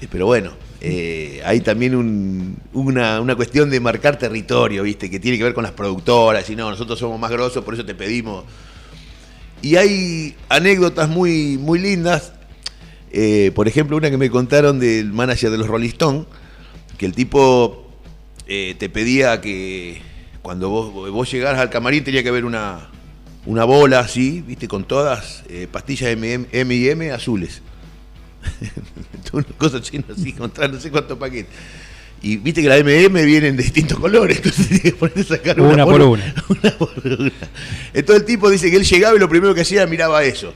Eh, 0.00 0.08
Pero 0.10 0.26
bueno, 0.26 0.52
eh, 0.80 1.40
hay 1.44 1.60
también 1.60 1.94
un- 1.94 2.56
una, 2.72 3.20
una 3.20 3.36
cuestión 3.36 3.68
de 3.70 3.78
marcar 3.78 4.18
territorio, 4.18 4.82
¿viste? 4.84 5.08
Que 5.10 5.20
tiene 5.20 5.38
que 5.38 5.44
ver 5.44 5.54
con 5.54 5.62
las 5.64 5.72
productoras, 5.72 6.48
y 6.50 6.56
no, 6.56 6.70
nosotros 6.70 6.98
somos 6.98 7.20
más 7.20 7.30
grosos, 7.30 7.62
por 7.64 7.74
eso 7.74 7.84
te 7.84 7.94
pedimos. 7.94 8.44
Y 9.60 9.76
hay 9.76 10.34
anécdotas 10.48 11.08
muy, 11.08 11.56
muy 11.58 11.78
lindas. 11.78 12.32
Eh, 13.12 13.52
por 13.54 13.68
ejemplo, 13.68 13.96
una 13.96 14.10
que 14.10 14.16
me 14.16 14.30
contaron 14.30 14.80
del 14.80 15.12
manager 15.12 15.50
de 15.50 15.58
los 15.58 15.66
Rolling 15.68 15.88
Stones, 15.90 16.24
que 16.96 17.06
el 17.06 17.12
tipo 17.12 17.81
eh, 18.46 18.74
te 18.78 18.88
pedía 18.88 19.40
que 19.40 20.00
cuando 20.42 20.68
vos, 20.68 21.10
vos 21.10 21.30
llegaras 21.30 21.60
al 21.60 21.70
camarín 21.70 22.04
tenía 22.04 22.22
que 22.22 22.28
haber 22.28 22.44
una, 22.44 22.90
una 23.46 23.64
bola 23.64 24.00
así, 24.00 24.42
viste, 24.46 24.68
con 24.68 24.84
todas 24.84 25.44
eh, 25.48 25.68
pastillas 25.70 26.10
M, 26.10 26.46
M 26.50 26.74
y 26.74 26.88
M 26.88 27.10
azules. 27.10 27.62
una 29.32 29.44
cosa 29.56 29.78
así, 29.78 29.98
no 30.06 30.14
sé, 30.14 30.30
encontrar 30.30 30.70
no 30.70 30.80
sé 30.80 30.90
cuántos 30.90 31.18
paquetes. 31.18 31.52
Y 32.22 32.36
viste 32.36 32.62
que 32.62 32.68
las 32.68 32.80
MM 32.84 33.24
vienen 33.24 33.56
de 33.56 33.64
distintos 33.64 33.98
colores, 33.98 34.36
entonces 34.36 34.66
tienes 34.68 34.82
que 34.82 34.92
poner 34.92 35.18
a 35.18 35.24
sacar 35.24 35.60
una, 35.60 35.72
Una 35.72 35.84
por 35.84 36.02
una. 36.02 36.34
una 36.48 36.70
por 36.78 36.92
una. 37.04 37.32
Entonces 37.92 38.22
el 38.22 38.24
tipo 38.26 38.48
dice 38.48 38.70
que 38.70 38.76
él 38.76 38.84
llegaba 38.84 39.16
y 39.16 39.18
lo 39.18 39.28
primero 39.28 39.54
que 39.54 39.62
hacía 39.62 39.82
era 39.82 39.90
miraba 39.90 40.22
eso. 40.22 40.54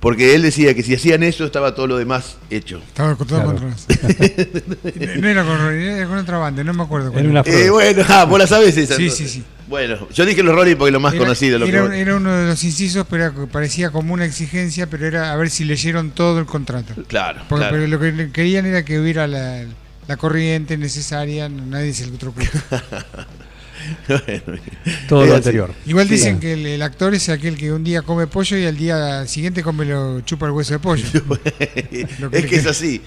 Porque 0.00 0.34
él 0.34 0.42
decía 0.42 0.74
que 0.74 0.82
si 0.82 0.94
hacían 0.94 1.22
eso 1.22 1.44
estaba 1.46 1.74
todo 1.74 1.86
lo 1.86 1.96
demás 1.96 2.36
hecho. 2.50 2.78
Estaba 2.86 3.16
con 3.16 3.26
todo 3.26 3.42
Claro. 3.42 3.58
controlado. 3.58 3.76
no 5.20 5.28
era 5.28 5.44
con 5.44 5.58
Rolling, 5.58 5.86
era 5.86 6.06
con 6.06 6.18
otra 6.18 6.38
banda, 6.38 6.62
no 6.62 6.74
me 6.74 6.82
acuerdo 6.82 7.10
cuál 7.12 7.24
En 7.24 7.30
era. 7.32 7.40
una 7.42 7.50
Eh, 7.50 7.70
bueno, 7.70 8.04
ah, 8.08 8.24
vos 8.24 8.38
la 8.38 8.46
sabes 8.46 8.76
esa. 8.76 8.94
Sí, 8.96 9.04
entonces. 9.04 9.30
sí, 9.30 9.38
sí. 9.40 9.44
Bueno, 9.68 10.06
yo 10.14 10.24
dije 10.26 10.42
los 10.44 10.54
Rolling 10.54 10.76
porque 10.76 10.90
es 10.90 10.92
lo 10.92 11.00
más 11.00 11.14
Era- 11.14 11.24
conocido. 11.24 11.58
Lo 11.58 11.66
era, 11.66 11.88
que- 11.90 12.00
era 12.00 12.16
uno 12.16 12.32
de 12.32 12.46
los 12.46 12.62
incisos, 12.62 13.04
pero 13.10 13.24
era- 13.24 13.46
parecía 13.46 13.90
como 13.90 14.12
una 14.14 14.24
exigencia, 14.26 14.86
pero 14.88 15.06
era 15.06 15.32
a 15.32 15.36
ver 15.36 15.50
si 15.50 15.64
leyeron 15.64 16.10
todo 16.12 16.38
el 16.38 16.46
contrato. 16.46 16.94
Claro, 17.08 17.40
Porque 17.48 17.62
claro. 17.66 17.76
pero 17.76 17.86
lo 17.88 17.98
que 17.98 18.30
querían 18.32 18.66
era 18.66 18.84
que 18.84 19.00
hubiera 19.00 19.26
la, 19.26 19.64
la 20.06 20.16
corriente 20.18 20.76
necesaria, 20.76 21.48
nadie 21.48 21.92
se 21.94 22.04
electrocuta. 22.04 22.46
Bueno, 24.08 24.60
Todo 25.08 25.22
es 25.24 25.28
lo 25.28 25.34
así. 25.34 25.36
anterior. 25.36 25.72
Igual 25.86 26.06
Sí. 26.08 26.14
dicen 26.14 26.40
que 26.40 26.52
el, 26.54 26.66
el 26.66 26.82
actor 26.82 27.14
es 27.14 27.28
aquel 27.28 27.56
que 27.56 27.72
un 27.72 27.84
día 27.84 28.02
come 28.02 28.26
pollo 28.26 28.56
y 28.56 28.64
al 28.66 28.76
día 28.76 29.26
siguiente 29.26 29.62
come 29.62 29.84
lo 29.84 30.20
chupa 30.22 30.46
el 30.46 30.52
hueso 30.52 30.74
de 30.74 30.78
pollo. 30.78 31.04
Lo 32.20 32.30
que 32.30 32.38
es 32.38 32.46
que 32.46 32.56
es 32.56 32.66
así. 32.66 33.00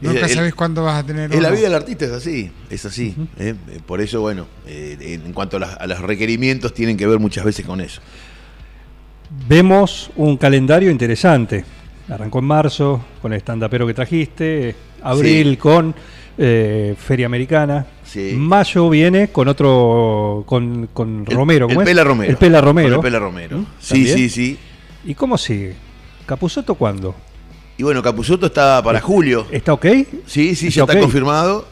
Nunca 0.00 0.26
el- 0.26 0.30
sabes 0.30 0.54
cuándo 0.54 0.82
vas 0.84 1.02
a 1.02 1.06
tener. 1.06 1.32
En 1.34 1.42
la 1.42 1.50
vida 1.50 1.62
del 1.62 1.74
artista 1.74 2.04
es 2.04 2.10
así, 2.12 2.50
es 2.70 2.84
así. 2.84 3.14
¿eh? 3.38 3.54
Eh, 3.68 3.80
Por 3.86 4.00
eso, 4.00 4.20
bueno, 4.20 4.46
eh, 4.66 5.18
en 5.24 5.32
cuanto 5.32 5.56
a, 5.56 5.60
las- 5.60 5.76
a 5.78 5.86
los 5.86 6.00
requerimientos, 6.00 6.74
tienen 6.74 6.96
que 6.96 7.06
ver 7.06 7.18
muchas 7.18 7.44
veces 7.44 7.64
con 7.64 7.80
eso. 7.80 8.00
Vemos 9.48 10.10
un 10.16 10.36
calendario 10.36 10.90
interesante. 10.90 11.64
Arrancó 12.08 12.38
en 12.38 12.44
marzo 12.44 13.04
con 13.20 13.32
el 13.32 13.40
stand-upero 13.40 13.86
que 13.86 13.94
trajiste, 13.94 14.76
abril 15.02 15.50
Sí. 15.52 15.56
con 15.56 15.94
eh, 16.38 16.94
Feria 16.98 17.26
Americana, 17.26 17.86
Sí. 18.04 18.32
mayo 18.36 18.88
viene 18.90 19.28
con 19.28 19.48
otro, 19.48 20.44
con, 20.46 20.88
con 20.92 21.24
El- 21.28 21.34
Romero, 21.36 21.66
¿cómo 21.68 21.80
el 21.80 21.86
es? 21.86 21.90
Pela 21.90 22.04
Romero. 22.04 22.30
El 22.30 22.36
Pela 22.36 22.60
Romero. 22.60 22.88
Con 22.88 22.94
el 22.96 23.02
Pela 23.02 23.18
Romero. 23.18 23.58
¿Mm? 23.58 23.66
Sí, 23.80 23.94
¿También? 23.94 24.16
sí, 24.16 24.28
sí. 24.30 24.58
¿Y 25.04 25.14
cómo 25.14 25.38
sigue? 25.38 25.74
¿Capuzoto 26.26 26.74
cuándo? 26.74 27.14
Y 27.78 27.82
bueno, 27.82 28.02
Capuzotto 28.02 28.46
está 28.46 28.82
para 28.82 29.00
julio. 29.00 29.46
¿Está 29.50 29.72
ok? 29.74 29.86
Sí, 30.26 30.54
sí, 30.54 30.68
está 30.68 30.78
ya 30.78 30.82
está 30.84 30.98
confirmado 31.00 31.66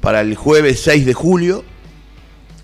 para 0.00 0.20
el 0.20 0.34
jueves 0.36 0.80
6 0.80 1.04
de 1.04 1.14
julio. 1.14 1.64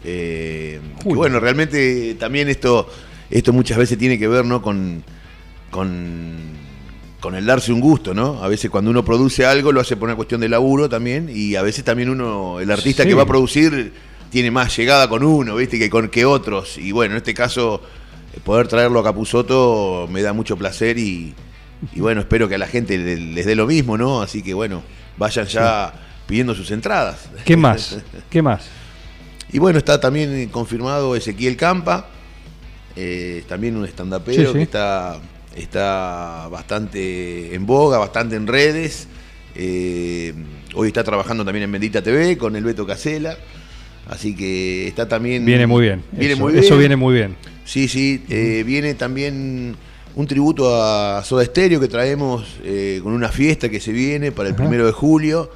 Eh, 0.04 0.80
Julio. 1.02 1.16
bueno, 1.16 1.40
realmente 1.40 2.14
también 2.14 2.48
esto, 2.48 2.88
esto 3.30 3.52
muchas 3.52 3.78
veces 3.78 3.96
tiene 3.98 4.18
que 4.18 4.28
ver 4.28 4.44
¿no? 4.44 4.60
con, 4.62 5.02
con, 5.70 6.36
con 7.24 7.34
el 7.34 7.46
darse 7.46 7.72
un 7.72 7.80
gusto, 7.80 8.12
¿no? 8.12 8.44
A 8.44 8.48
veces 8.48 8.70
cuando 8.70 8.90
uno 8.90 9.02
produce 9.02 9.46
algo 9.46 9.72
lo 9.72 9.80
hace 9.80 9.96
por 9.96 10.08
una 10.10 10.14
cuestión 10.14 10.42
de 10.42 10.48
laburo 10.50 10.90
también 10.90 11.30
y 11.34 11.54
a 11.56 11.62
veces 11.62 11.82
también 11.82 12.10
uno, 12.10 12.60
el 12.60 12.70
artista 12.70 13.02
Sí. 13.02 13.08
que 13.08 13.14
va 13.14 13.22
a 13.22 13.26
producir 13.26 13.94
tiene 14.30 14.50
más 14.50 14.76
llegada 14.76 15.08
con 15.08 15.22
uno, 15.24 15.56
¿viste? 15.56 15.78
Que 15.78 15.88
con 15.88 16.10
que 16.10 16.26
otros. 16.26 16.76
Y 16.76 16.92
bueno, 16.92 17.12
en 17.14 17.16
este 17.16 17.32
caso, 17.32 17.80
eh, 18.34 18.40
poder 18.44 18.68
traerlo 18.68 19.00
a 19.00 19.04
Capuzoto 19.04 20.06
me 20.12 20.20
da 20.20 20.34
mucho 20.34 20.56
placer 20.58 20.98
y, 20.98 21.32
y 21.94 22.00
bueno, 22.00 22.20
espero 22.20 22.46
que 22.46 22.56
a 22.56 22.58
la 22.58 22.66
gente 22.66 22.98
le- 22.98 23.16
les 23.16 23.46
dé 23.46 23.54
lo 23.54 23.66
mismo, 23.66 23.96
¿no? 23.96 24.20
Así 24.20 24.42
que 24.42 24.52
bueno, 24.52 24.82
vayan 25.16 25.46
ya 25.46 25.94
pidiendo 26.26 26.54
sus 26.54 26.70
entradas. 26.72 27.30
¿Qué 27.46 27.56
más? 27.56 27.96
¿Qué 28.28 28.42
más? 28.42 28.66
Y 29.50 29.58
bueno, 29.60 29.78
está 29.78 29.98
también 29.98 30.48
confirmado 30.50 31.16
Ezequiel 31.16 31.56
Campa, 31.56 32.08
eh, 32.96 33.44
también 33.48 33.76
un 33.76 33.84
estandapero 33.86 34.52
sí. 34.52 34.58
que 34.58 34.62
está, 34.62 35.18
está 35.56 36.48
bastante 36.50 37.54
en 37.54 37.66
boga, 37.66 37.98
bastante 37.98 38.36
en 38.36 38.46
redes. 38.46 39.08
Eh, 39.56 40.32
hoy 40.74 40.88
está 40.88 41.04
trabajando 41.04 41.44
también 41.44 41.64
en 41.64 41.72
Bendita 41.72 42.02
TV 42.02 42.36
con 42.36 42.56
el 42.56 42.64
Beto 42.64 42.86
Casela. 42.86 43.36
Así 44.08 44.34
que 44.36 44.86
está 44.88 45.08
también. 45.08 45.44
Viene 45.44 45.66
muy 45.66 45.82
bien. 45.82 46.02
Viene 46.12 46.34
eso, 46.34 46.42
muy 46.42 46.52
bien. 46.52 46.64
eso 46.64 46.76
viene 46.76 46.96
muy 46.96 47.14
bien. 47.14 47.36
Sí, 47.64 47.88
sí, 47.88 48.22
eh, 48.28 48.62
viene 48.66 48.94
también 48.94 49.74
un 50.16 50.26
tributo 50.26 50.82
a 50.82 51.22
Soda 51.24 51.44
Stereo 51.44 51.80
que 51.80 51.88
traemos 51.88 52.58
eh, 52.62 53.00
con 53.02 53.12
una 53.14 53.30
fiesta 53.30 53.68
que 53.70 53.80
se 53.80 53.90
viene 53.92 54.30
para 54.32 54.48
el 54.50 54.54
primero 54.54 54.84
de 54.86 54.92
julio, 54.92 55.50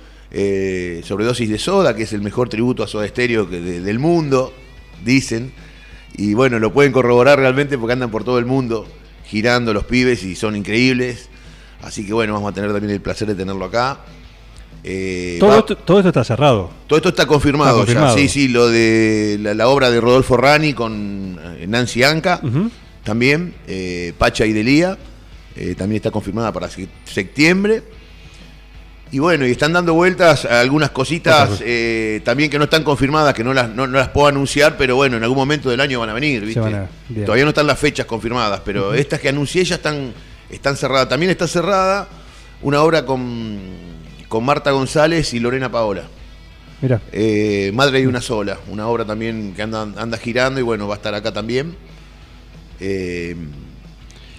sobredosis 1.05 1.49
de 1.51 1.59
soda, 1.59 1.95
que 1.95 2.05
es 2.05 2.13
el 2.13 2.23
mejor 2.23 2.49
tributo 2.49 2.83
a 2.83 2.89
Soda 2.89 3.07
Stereo 3.07 3.49
que 3.49 3.61
de- 3.61 3.81
del 3.81 3.99
mundo, 3.99 4.53
dicen. 5.05 5.53
Y 6.17 6.35
bueno, 6.35 6.59
lo 6.59 6.73
pueden 6.73 6.91
corroborar 6.93 7.39
realmente 7.39 7.77
porque 7.79 7.93
andan 7.93 8.11
por 8.11 8.25
todo 8.25 8.39
el 8.39 8.47
mundo 8.47 8.87
girando 9.29 9.73
los 9.73 9.85
pibes 9.85 10.25
y 10.25 10.35
son 10.35 10.57
increíbles. 10.57 11.29
Así 11.83 12.05
que 12.05 12.13
bueno, 12.13 12.33
vamos 12.35 12.51
a 12.51 12.55
tener 12.55 12.73
también 12.73 12.91
el 12.93 13.01
placer 13.01 13.29
de 13.29 13.35
tenerlo 13.37 13.65
acá. 13.65 14.01
Eh, 14.85 15.37
Todo 15.41 15.51
va- 15.51 15.59
esto, 15.59 15.77
todo 15.77 15.99
esto 15.99 16.09
está 16.09 16.25
cerrado. 16.25 16.71
todo 16.87 16.97
esto 16.99 17.09
está 17.11 17.27
confirmado, 17.27 17.71
Está 17.71 17.81
confirmado. 17.81 18.17
ya. 18.17 18.23
Sí, 18.23 18.29
sí, 18.29 18.49
lo 18.49 18.69
de 18.69 19.37
la, 19.41 19.55
la 19.55 19.69
obra 19.69 19.91
de 19.91 20.01
Rodolfo 20.01 20.37
Rani 20.37 20.73
con 20.73 21.39
eh, 21.59 21.67
Nancy 21.69 22.03
Anca, 22.05 22.41
también, 23.05 23.55
eh, 23.67 24.13
Pacha 24.19 24.47
y 24.47 24.53
Delía, 24.53 24.97
eh, 25.57 25.75
también 25.77 25.97
está 25.97 26.11
confirmada 26.11 26.53
para 26.53 26.69
se- 26.71 26.89
septiembre. 27.05 27.83
Y 29.11 29.21
bueno, 29.21 29.47
y 29.47 29.51
están 29.53 29.73
dando 29.73 29.95
vueltas 29.95 30.45
a 30.45 30.61
algunas 30.61 30.91
cositas 30.91 31.61
eh, 31.65 32.21
también 32.25 32.51
que 32.51 32.59
no 32.59 32.65
están 32.65 32.85
confirmadas, 32.85 33.33
que 33.33 33.43
no 33.43 33.55
las, 33.55 33.71
no, 33.71 33.87
no 33.87 33.97
las 33.99 34.09
puedo 34.09 34.27
anunciar, 34.27 34.77
pero 34.77 34.97
bueno, 34.97 35.17
en 35.17 35.23
algún 35.23 35.39
momento 35.39 35.71
del 35.71 35.81
año 35.81 35.99
van 36.01 36.11
a 36.11 36.13
venir, 36.13 36.43
¿viste? 36.45 36.61
van 36.61 36.75
a- 36.75 36.89
bien. 37.09 37.25
Todavía 37.25 37.45
no 37.45 37.51
están 37.51 37.67
las 37.67 37.79
fechas 37.79 38.05
confirmadas, 38.05 38.61
pero 38.65 38.93
estas 38.93 39.19
que 39.21 39.31
anuncié 39.31 39.65
ya 39.65 39.77
están, 39.77 40.13
están 40.51 40.77
cerradas. 40.77 41.09
También 41.09 41.31
está 41.31 41.49
cerrada 41.49 42.07
una 42.61 42.83
obra 42.83 43.07
con, 43.07 43.59
con 44.29 44.45
Marta 44.45 44.73
González 44.73 45.33
y 45.33 45.41
Lorena 45.41 45.71
Paola. 45.73 46.03
Mira, 46.83 47.01
Eh, 47.11 47.73
Madre 47.75 48.01
y 48.01 48.07
una 48.07 48.21
sola, 48.21 48.59
una 48.69 48.89
obra 48.89 49.05
también 49.07 49.55
que 49.57 49.63
anda, 49.63 49.83
anda 49.97 50.19
girando 50.19 50.61
y 50.61 50.63
bueno, 50.63 50.87
va 50.87 50.95
a 50.95 50.99
estar 50.99 51.15
acá 51.15 51.33
también. 51.33 51.75
Eh, 52.79 53.35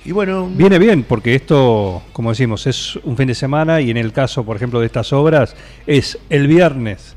y 0.06 0.12
bueno, 0.12 0.50
viene 0.54 0.80
bien 0.80 1.04
porque 1.04 1.36
esto, 1.36 2.02
como 2.14 2.30
decimos, 2.30 2.66
es 2.68 2.96
un 3.04 3.18
fin 3.18 3.28
de 3.28 3.36
semana 3.36 3.82
y 3.82 3.90
en 3.92 3.98
el 3.98 4.12
caso, 4.14 4.44
por 4.46 4.56
ejemplo, 4.56 4.80
de 4.80 4.86
estas 4.86 5.12
obras, 5.14 5.56
es 5.88 6.18
el 6.30 6.48
viernes 6.48 7.16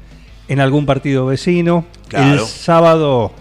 en 0.49 0.61
algún 0.61 0.85
partido 0.87 1.27
vecino, 1.27 1.85
Claro. 2.09 2.35
el 2.43 2.47
sábado 2.49 3.33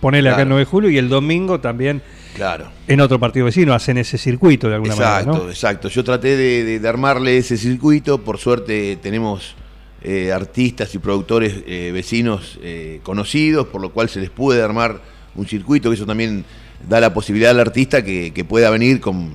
ponele 0.00 0.30
acá 0.30 0.42
el 0.42 0.48
9 0.48 0.60
de 0.60 0.64
julio 0.66 0.90
y 0.90 0.98
el 0.98 1.08
domingo 1.08 1.60
también 1.60 2.00
claro. 2.34 2.70
en 2.86 3.00
otro 3.00 3.18
partido 3.18 3.46
vecino, 3.46 3.74
hacen 3.74 3.98
ese 3.98 4.16
circuito 4.18 4.68
de 4.68 4.74
alguna 4.76 4.94
Exacto, 4.94 5.26
manera, 5.26 5.44
¿no? 5.44 5.50
exacto. 5.50 5.88
Yo 5.88 6.04
traté 6.04 6.36
de, 6.36 6.64
de- 6.64 6.78
de 6.80 6.88
armarle 6.88 7.36
ese 7.36 7.56
circuito. 7.58 8.18
Por 8.22 8.38
suerte 8.38 8.96
tenemos 9.02 9.56
eh, 10.02 10.32
artistas 10.32 10.94
y 10.94 10.98
productores 10.98 11.54
eh, 11.66 11.90
vecinos 11.92 12.58
eh, 12.62 13.00
conocidos, 13.02 13.66
por 13.66 13.80
lo 13.82 13.90
cual 13.92 14.08
se 14.08 14.20
les 14.20 14.30
puede 14.30 14.62
armar 14.62 15.00
un 15.34 15.46
circuito, 15.46 15.90
que 15.90 15.96
eso 15.96 16.06
también 16.06 16.44
da 16.88 17.00
la 17.00 17.12
posibilidad 17.14 17.50
al 17.52 17.60
artista 17.60 18.02
que, 18.04 18.32
que 18.32 18.44
pueda 18.44 18.70
venir 18.70 19.00
con, 19.00 19.34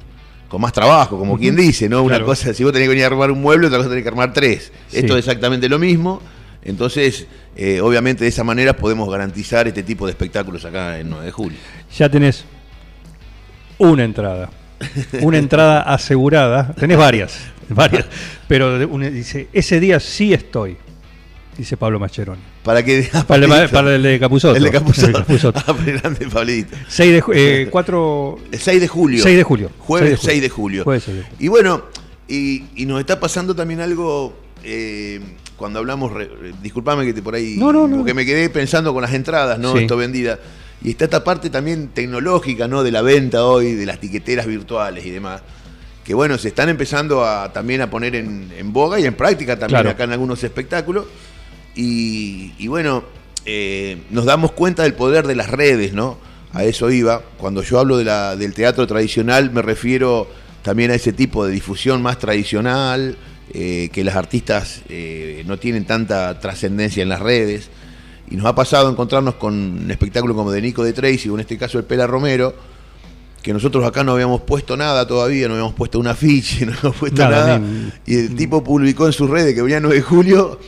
con 0.49 0.61
más 0.61 0.73
trabajo, 0.73 1.17
como 1.17 1.37
quien 1.37 1.55
dice, 1.55 1.87
¿no? 1.89 2.01
Una 2.03 2.15
Claro. 2.15 2.25
cosa, 2.25 2.53
si 2.53 2.63
vos 2.63 2.71
tenés 2.73 2.85
que 2.85 2.89
venir 2.89 3.03
a 3.03 3.07
armar 3.07 3.31
un 3.31 3.41
mueble, 3.41 3.67
otra 3.67 3.77
cosa 3.79 3.89
tenés 3.89 4.03
que 4.03 4.09
armar 4.09 4.33
tres. 4.33 4.71
Sí. 4.89 4.99
Esto 4.99 5.13
es 5.17 5.19
exactamente 5.25 5.67
lo 5.69 5.79
mismo. 5.79 6.21
Entonces, 6.63 7.27
eh, 7.55 7.79
obviamente 7.81 8.23
de 8.23 8.29
esa 8.29 8.43
manera 8.43 8.75
podemos 8.75 9.09
garantizar 9.09 9.67
este 9.67 9.83
tipo 9.83 10.05
de 10.07 10.11
espectáculos 10.11 10.65
acá 10.65 10.99
en 10.99 11.09
9 11.09 11.25
de 11.25 11.31
julio. 11.31 11.57
Ya 11.95 12.09
tenés 12.09 12.43
una 13.77 14.03
entrada. 14.03 14.49
Una 15.21 15.37
entrada 15.37 15.81
asegurada. 15.93 16.73
Tenés 16.73 16.97
varias, 16.97 17.39
varias. 17.69 18.05
Pero 18.47 18.79
dice, 18.97 19.47
ese 19.53 19.79
día 19.79 19.99
sí 19.99 20.33
estoy, 20.33 20.77
dice 21.57 21.77
Pablo 21.77 21.99
Mascheroni. 21.99 22.41
Para 22.63 22.83
que 22.83 23.09
Para 23.27 23.45
el, 23.63 23.69
para 23.69 23.95
el 23.95 24.03
de 24.03 24.19
Capuzotto. 24.19 24.55
El 24.55 24.63
de 24.63 24.71
Capuzotto. 24.71 25.07
El 25.07 25.13
de 25.13 25.19
Capuzotto. 25.19 25.63
Ah, 25.67 25.75
pero 25.85 25.99
grande, 25.99 26.27
Pablito. 26.27 26.75
6 26.87 27.11
de, 27.13 27.21
ju- 27.23 27.33
eh, 27.35 27.67
cuatro- 27.71 28.39
El 28.51 28.59
6 28.59 28.81
de 28.81 28.87
julio. 28.87 29.23
6 29.23 29.37
de 29.37 29.43
julio. 29.43 29.71
Jueves 29.79 30.19
6 30.23 30.41
de 30.41 30.49
julio. 30.49 30.83
Jueves 30.83 31.03
6 31.03 31.17
de 31.17 31.23
julio. 31.23 31.37
Y 31.39 31.47
bueno, 31.47 31.83
y, 32.27 32.63
y 32.75 32.85
nos 32.85 32.99
está 32.99 33.19
pasando 33.19 33.55
también 33.55 33.79
algo 33.81 34.35
eh, 34.63 35.19
cuando 35.57 35.79
hablamos, 35.79 36.11
re- 36.11 36.27
re- 36.27 36.53
disculpame 36.61 37.05
que 37.05 37.13
te 37.13 37.21
por 37.21 37.35
ahí, 37.35 37.55
No, 37.57 37.71
no, 37.71 37.87
no. 37.87 37.97
porque 37.97 38.13
me 38.13 38.25
quedé 38.25 38.49
pensando 38.49 38.93
con 38.93 39.01
las 39.01 39.13
entradas, 39.13 39.57
¿no? 39.59 39.73
Sí. 39.73 39.79
Esto 39.83 39.95
vendida. 39.97 40.39
Y 40.83 40.89
está 40.91 41.05
esta 41.05 41.23
parte 41.23 41.49
también 41.49 41.87
tecnológica, 41.89 42.67
¿no? 42.67 42.83
De 42.83 42.91
la 42.91 43.01
venta 43.01 43.45
hoy, 43.45 43.73
de 43.73 43.85
las 43.85 43.99
tiqueteras 43.99 44.45
virtuales 44.45 45.05
y 45.05 45.09
demás. 45.11 45.41
Que 46.03 46.13
bueno, 46.13 46.37
se 46.37 46.49
están 46.49 46.69
empezando 46.69 47.25
a, 47.25 47.51
también 47.53 47.81
a 47.81 47.89
poner 47.89 48.15
en, 48.15 48.51
en 48.55 48.73
boga 48.73 48.99
y 48.99 49.05
en 49.05 49.15
práctica 49.15 49.53
también 49.57 49.81
Claro. 49.81 49.89
acá 49.91 50.03
en 50.03 50.11
algunos 50.11 50.43
espectáculos. 50.43 51.05
Y, 51.75 52.53
y 52.57 52.67
bueno, 52.67 53.03
eh, 53.45 53.97
nos 54.09 54.25
damos 54.25 54.51
cuenta 54.53 54.83
del 54.83 54.93
poder 54.93 55.27
de 55.27 55.35
las 55.35 55.49
redes, 55.49 55.93
¿no? 55.93 56.17
A 56.53 56.63
eso 56.63 56.89
iba. 56.91 57.21
Cuando 57.37 57.61
yo 57.63 57.79
hablo 57.79 57.97
de 57.97 58.05
la, 58.05 58.35
del 58.35 58.53
teatro 58.53 58.87
tradicional, 58.87 59.51
me 59.51 59.61
refiero 59.61 60.27
también 60.61 60.91
a 60.91 60.95
ese 60.95 61.13
tipo 61.13 61.45
de 61.45 61.51
difusión 61.51 62.01
más 62.01 62.17
tradicional, 62.17 63.17
eh, 63.53 63.89
que 63.93 64.03
las 64.03 64.15
artistas 64.15 64.81
eh, 64.89 65.43
no 65.47 65.57
tienen 65.59 65.85
tanta 65.85 66.39
trascendencia 66.39 67.03
en 67.03 67.09
las 67.09 67.19
redes. 67.19 67.69
Y 68.31 68.35
nos 68.37 68.45
ha 68.47 68.55
pasado 68.55 68.89
encontrarnos 68.89 69.35
con 69.35 69.53
un 69.53 69.91
espectáculo 69.91 70.33
como 70.33 70.51
de 70.51 70.61
Nico 70.61 70.83
de 70.83 70.93
Tracy, 70.93 71.29
o 71.29 71.35
en 71.35 71.41
este 71.41 71.57
caso 71.57 71.77
el 71.77 71.83
Pela 71.83 72.07
Romero, 72.07 72.55
que 73.43 73.53
nosotros 73.53 73.85
acá 73.85 74.03
no 74.03 74.13
habíamos 74.13 74.41
puesto 74.41 74.75
nada 74.75 75.05
todavía, 75.05 75.47
no 75.47 75.53
habíamos 75.53 75.75
puesto 75.75 75.99
un 75.99 76.07
afiche, 76.07 76.65
no 76.65 76.71
habíamos 76.71 76.95
puesto 76.97 77.21
Nada, 77.21 77.45
nada. 77.45 77.59
ni- 77.59 77.91
y 78.07 78.15
el 78.17 78.35
tipo 78.35 78.63
publicó 78.63 79.05
en 79.05 79.13
sus 79.13 79.29
redes 79.29 79.53
que 79.53 79.61
venía 79.61 79.79
9 79.79 79.97
de 79.97 80.01
julio 80.01 80.59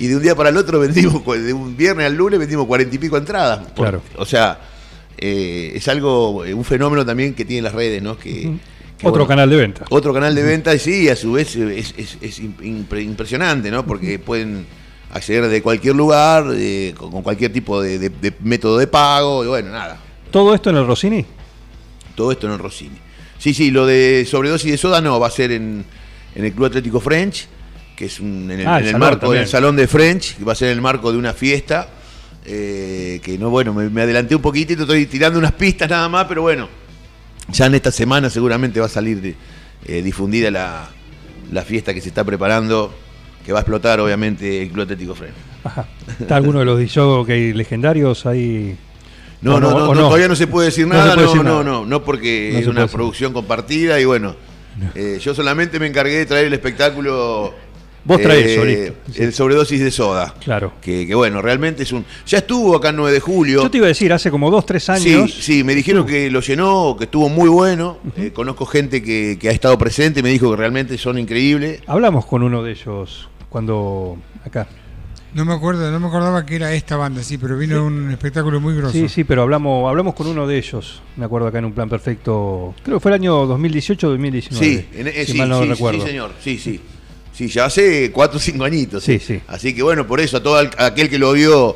y 0.00 0.08
de 0.08 0.16
un 0.16 0.22
día 0.22 0.34
para 0.34 0.48
el 0.48 0.56
otro 0.56 0.80
vendimos, 0.80 1.24
de 1.24 1.52
un 1.52 1.76
viernes 1.76 2.06
al 2.06 2.14
lunes 2.16 2.40
vendimos 2.40 2.66
cuarenta 2.66 2.94
y 2.94 2.98
pico 2.98 3.16
entradas. 3.16 3.58
Por- 3.68 3.74
Claro. 3.84 4.02
O 4.16 4.24
sea, 4.26 4.58
eh, 5.16 5.72
es 5.74 5.86
algo, 5.88 6.44
eh, 6.44 6.52
un 6.54 6.64
fenómeno 6.64 7.06
también 7.06 7.34
que 7.34 7.44
tienen 7.44 7.64
las 7.64 7.74
redes, 7.74 8.02
¿no? 8.02 8.18
Que, 8.18 8.32
que, 8.98 9.06
Otro 9.06 9.10
bueno, 9.12 9.26
canal 9.28 9.50
de 9.50 9.56
venta. 9.56 9.84
Otro 9.90 10.12
canal 10.12 10.34
de 10.34 10.42
venta, 10.42 10.74
y 10.74 10.78
sí, 10.78 11.08
a 11.08 11.14
su 11.16 11.32
vez 11.32 11.54
es, 11.56 11.94
es- 11.96 12.18
es 12.20 12.40
impre- 12.42 13.04
impresionante, 13.04 13.70
¿no? 13.70 13.86
Porque 13.86 14.18
pueden 14.18 14.66
acceder 15.12 15.48
de 15.48 15.60
cualquier 15.62 15.94
lugar, 15.96 16.46
eh, 16.54 16.94
con, 16.96 17.10
con 17.10 17.22
cualquier 17.22 17.52
tipo 17.52 17.80
de, 17.82 17.98
de- 17.98 18.08
de 18.10 18.32
método 18.42 18.78
de 18.78 18.86
pago, 18.86 19.44
y 19.44 19.48
bueno, 19.48 19.70
nada. 19.70 19.98
¿Todo 20.30 20.54
esto 20.54 20.70
en 20.70 20.76
el 20.76 20.86
Rossini? 20.86 21.24
Todo 22.14 22.32
esto 22.32 22.46
en 22.46 22.52
el 22.54 22.58
Rossini. 22.58 22.96
Sí, 23.38 23.52
sí, 23.54 23.70
lo 23.70 23.86
de 23.86 24.26
sobredosis 24.28 24.70
de 24.70 24.76
soda 24.78 25.00
no, 25.00 25.18
va 25.18 25.26
a 25.26 25.30
ser 25.30 25.50
en, 25.52 25.84
en 26.34 26.44
el 26.44 26.52
Club 26.52 26.66
Atlético 26.66 27.00
French, 27.00 27.48
que 28.00 28.06
es 28.06 28.18
un- 28.18 28.50
en 28.50 28.60
el, 28.60 28.66
Ah, 28.66 28.78
el 28.78 28.84
en 28.84 28.86
el 28.86 28.92
salón 28.92 29.00
marco 29.00 29.20
también. 29.26 29.42
del 29.42 29.48
Salón 29.50 29.76
de 29.76 29.86
French, 29.86 30.36
que 30.38 30.42
va 30.44 30.52
a 30.52 30.54
ser 30.54 30.68
en 30.68 30.76
el 30.76 30.80
marco 30.80 31.12
de 31.12 31.18
una 31.18 31.34
fiesta. 31.34 31.86
eh, 32.46 33.20
que 33.22 33.36
no, 33.36 33.50
bueno, 33.50 33.74
me, 33.74 33.90
me 33.90 34.00
adelanté 34.00 34.34
un 34.34 34.40
poquitito, 34.40 34.82
estoy 34.84 35.04
tirando 35.04 35.38
unas 35.38 35.52
pistas 35.52 35.90
nada 35.90 36.08
más, 36.08 36.24
pero 36.26 36.40
bueno, 36.40 36.66
ya 37.52 37.66
en 37.66 37.74
esta 37.74 37.92
semana 37.92 38.30
seguramente 38.30 38.80
va 38.80 38.86
a 38.86 38.88
salir 38.88 39.36
eh, 39.84 40.02
difundida 40.02 40.50
la, 40.50 40.88
la 41.52 41.62
fiesta 41.62 41.92
que 41.92 42.00
se 42.00 42.08
está 42.08 42.24
preparando, 42.24 42.94
que 43.44 43.52
va 43.52 43.58
a 43.58 43.60
explotar 43.62 44.00
obviamente 44.00 44.62
el 44.62 44.70
Club 44.70 44.84
Atlético 44.84 45.14
Fren. 45.14 45.32
Ajá. 45.62 45.86
¿Está 46.18 46.36
alguno 46.36 46.60
de 46.60 46.64
los 46.64 46.78
DJs 46.80 47.54
legendarios 47.54 48.24
ahí? 48.24 48.74
No, 49.42 49.56
¿O 49.56 49.60
no, 49.60 49.70
no- 49.70 49.92
todavía 49.92 50.26
no 50.26 50.34
se 50.34 50.46
puede 50.46 50.68
decir 50.68 50.86
nada, 50.86 51.14
no, 51.16 51.22
decir 51.22 51.36
no, 51.36 51.42
nada. 51.44 51.62
no, 51.62 51.84
no, 51.84 52.02
porque 52.02 52.58
es 52.58 52.66
una 52.66 52.86
producción 52.86 53.34
compartida 53.34 54.00
y 54.00 54.06
bueno, 54.06 54.34
eh, 54.94 55.18
yo 55.22 55.34
solamente 55.34 55.78
me 55.78 55.86
encargué 55.86 56.16
de 56.16 56.26
traer 56.26 56.46
el 56.46 56.54
espectáculo. 56.54 57.54
Vos 58.02 58.20
traés 58.22 58.46
eh, 58.46 58.94
sí. 59.12 59.22
El 59.22 59.32
sobredosis 59.34 59.78
de 59.80 59.90
soda. 59.90 60.34
Claro. 60.42 60.72
Que, 60.80 61.06
que 61.06 61.14
bueno, 61.14 61.42
realmente 61.42 61.82
es 61.82 61.92
un. 61.92 62.04
Ya 62.26 62.38
estuvo 62.38 62.74
acá 62.76 62.88
el 62.90 62.96
9 62.96 63.12
de 63.12 63.20
julio. 63.20 63.62
Yo 63.62 63.70
te 63.70 63.76
iba 63.76 63.86
a 63.86 63.88
decir, 63.88 64.12
hace 64.12 64.30
como 64.30 64.50
dos, 64.50 64.64
tres 64.64 64.84
Sí, 64.84 64.90
años. 65.14 65.32
sí, 65.34 65.64
me 65.64 65.74
dijeron 65.74 66.06
que 66.06 66.30
lo 66.30 66.40
llenó, 66.40 66.96
que 66.98 67.04
estuvo 67.04 67.28
muy 67.28 67.48
bueno. 67.50 67.98
Eh, 68.16 68.30
conozco 68.32 68.64
gente 68.64 69.02
que, 69.02 69.36
que 69.40 69.48
ha 69.48 69.52
estado 69.52 69.76
presente 69.76 70.20
y 70.20 70.22
me 70.22 70.30
dijo 70.30 70.50
que 70.50 70.56
realmente 70.56 70.96
son 70.96 71.18
increíbles. 71.18 71.82
Hablamos 71.86 72.24
con 72.24 72.42
uno 72.42 72.62
de 72.62 72.72
ellos 72.72 73.28
cuando 73.50 74.16
acá. 74.44 74.66
No 75.32 75.44
me 75.44 75.52
acuerdo, 75.52 75.88
no 75.92 76.00
me 76.00 76.08
acordaba 76.08 76.44
que 76.44 76.56
era 76.56 76.72
esta 76.74 76.96
banda, 76.96 77.22
sí, 77.22 77.38
pero 77.38 77.56
vino 77.56 77.84
un 77.86 78.10
espectáculo 78.10 78.60
muy 78.60 78.74
grosso. 78.74 78.94
Sí, 78.94 79.08
sí, 79.08 79.22
pero 79.22 79.42
hablamos, 79.42 79.88
hablamos 79.88 80.14
con 80.14 80.26
uno 80.26 80.44
de 80.46 80.58
ellos. 80.58 81.02
Me 81.16 81.24
acuerdo 81.26 81.46
acá 81.46 81.58
en 81.60 81.66
un 81.66 81.72
plan 81.72 81.88
perfecto. 81.88 82.74
Creo 82.82 82.96
que 82.96 83.00
fue 83.00 83.10
el 83.12 83.14
año 83.16 83.46
2018 83.46 84.08
o 84.08 84.10
2019. 84.10 84.66
Sí, 84.66 84.88
en- 84.98 85.06
eh, 85.06 85.24
si 85.26 85.32
sí, 85.32 85.38
mal 85.38 85.50
no 85.50 85.62
sí, 85.62 85.68
recuerdo. 85.68 86.00
sí, 86.00 86.06
señor. 86.06 86.32
Sí, 86.42 86.58
sí. 86.58 86.80
Sí, 87.40 87.48
ya 87.48 87.64
hace 87.64 88.10
4 88.12 88.36
o 88.36 88.38
5 88.40 88.64
añitos. 88.64 89.02
Sí, 89.02 89.18
sí. 89.18 89.40
Así 89.48 89.74
que 89.74 89.82
bueno, 89.82 90.06
por 90.06 90.20
eso 90.20 90.36
a 90.36 90.42
todo 90.42 90.58
aquel 90.58 91.08
que 91.08 91.18
lo 91.18 91.32
vio 91.32 91.74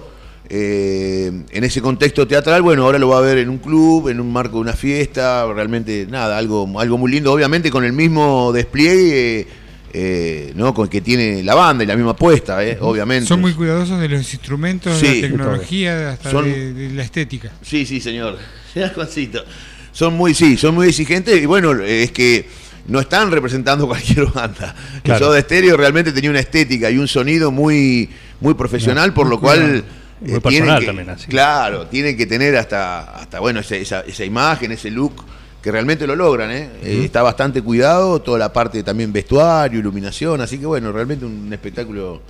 eh, 0.51 1.33
en 1.51 1.65
ese 1.65 1.81
contexto 1.81 2.29
teatral, 2.29 2.61
bueno, 2.61 2.85
ahora 2.85 2.99
lo 2.99 3.09
va 3.09 3.17
a 3.17 3.21
ver 3.23 3.39
en 3.39 3.49
un 3.49 3.57
club, 3.57 4.11
en 4.11 4.21
un 4.21 4.31
marco 4.31 4.57
de 4.57 4.61
una 4.61 4.75
fiesta, 4.75 5.51
realmente 5.55 6.07
nada, 6.11 6.37
algo, 6.37 6.79
algo 6.79 6.99
muy 6.99 7.11
lindo, 7.11 7.33
obviamente 7.33 7.71
con 7.71 7.83
el 7.83 7.95
mismo 7.95 8.53
despliegue 8.53 9.47
eh, 9.95 10.53
¿no? 10.55 10.75
con 10.75 10.87
que 10.89 11.01
tiene 11.01 11.43
la 11.43 11.55
banda 11.55 11.83
y 11.83 11.87
la 11.87 11.97
misma 11.97 12.11
apuesta, 12.11 12.63
eh, 12.63 12.77
obviamente. 12.83 13.27
Son 13.27 13.41
muy 13.41 13.55
cuidadosos 13.55 13.99
de 13.99 14.09
los 14.11 14.35
instrumentos, 14.35 14.99
Sí. 14.99 15.07
de 15.07 15.15
la 15.23 15.29
tecnología, 15.29 16.11
hasta 16.11 16.31
Son- 16.31 16.45
de, 16.45 16.75
de 16.75 16.91
la 16.91 17.05
estética. 17.05 17.51
Sí, 17.63 17.87
sí, 17.87 18.01
señor. 18.03 18.37
Juancito. 18.95 19.43
Son 19.93 20.13
muy, 20.13 20.35
sí, 20.35 20.59
son 20.59 20.75
muy 20.75 20.89
exigentes 20.89 21.41
y 21.43 21.47
bueno, 21.47 21.73
es 21.83 22.11
que 22.11 22.47
no 22.87 23.01
están 23.01 23.31
representando 23.31 23.87
cualquier 23.89 24.27
banda. 24.27 24.75
Claro. 25.03 25.19
El 25.19 25.31
Soda 25.33 25.41
Stereo 25.41 25.77
realmente 25.77 26.13
tenía 26.13 26.31
una 26.31 26.41
estética 26.41 26.91
y 26.91 26.99
un 26.99 27.09
sonido 27.09 27.51
muy, 27.51 28.09
muy 28.41 28.55
profesional, 28.55 29.13
por 29.13 29.29
lo 29.29 29.41
cual 29.41 29.59
cuidado. 29.61 29.85
Muy 30.21 30.35
eh, 30.35 30.41
personal 30.41 30.81
que- 30.81 30.87
también, 30.87 31.11
así. 31.11 31.27
Claro, 31.29 31.87
tienen 31.87 32.17
que 32.17 32.27
tener 32.27 32.57
hasta, 32.57 33.01
hasta 33.17 33.41
bueno, 33.41 33.61
esa, 33.61 33.77
esa, 33.77 34.01
esa 34.03 34.25
imagen, 34.25 34.73
ese 34.73 34.91
look 34.91 35.25
que 35.61 35.73
realmente 35.73 36.07
lo 36.07 36.15
logran, 36.15 36.51
¿eh? 36.51 36.69
Eh, 36.83 37.03
está 37.05 37.23
bastante 37.23 37.63
cuidado, 37.63 38.21
toda 38.21 38.39
la 38.39 38.53
parte 38.53 38.83
también 38.83 39.13
vestuario, 39.13 39.79
iluminación, 39.81 40.43
así 40.43 40.59
que 40.59 40.67
bueno, 40.67 40.93
realmente 40.93 41.25
un 41.25 41.51
espectáculo 41.51 42.21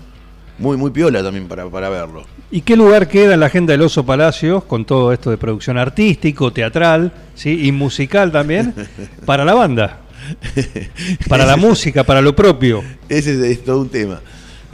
muy, 0.59 0.77
muy 0.77 0.93
piola 0.93 1.21
también 1.21 1.49
para, 1.49 1.69
para 1.69 1.89
verlo. 1.89 2.25
¿Y 2.53 2.61
qué 2.61 2.77
lugar 2.77 3.09
queda 3.09 3.35
en 3.35 3.41
la 3.41 3.47
agenda 3.47 3.73
del 3.73 3.83
Oso 3.83 4.07
Palacios 4.07 4.63
con 4.65 4.85
todo 4.85 5.13
esto 5.13 5.31
de 5.31 5.37
producción 5.37 5.79
artístico, 5.79 6.53
teatral 6.53 7.13
¿sí? 7.35 7.67
y 7.67 7.73
musical 7.73 8.31
también 8.31 8.73
para 9.27 9.45
la 9.45 9.55
banda? 9.55 9.99
Para 11.29 11.45
la 11.47 11.57
música, 11.57 12.05
para 12.05 12.21
lo 12.21 12.35
propio. 12.35 12.83
Ese 13.09 13.33
es, 13.35 13.39
es 13.59 13.65
todo 13.65 13.81
un 13.81 13.89
tema. 13.89 14.21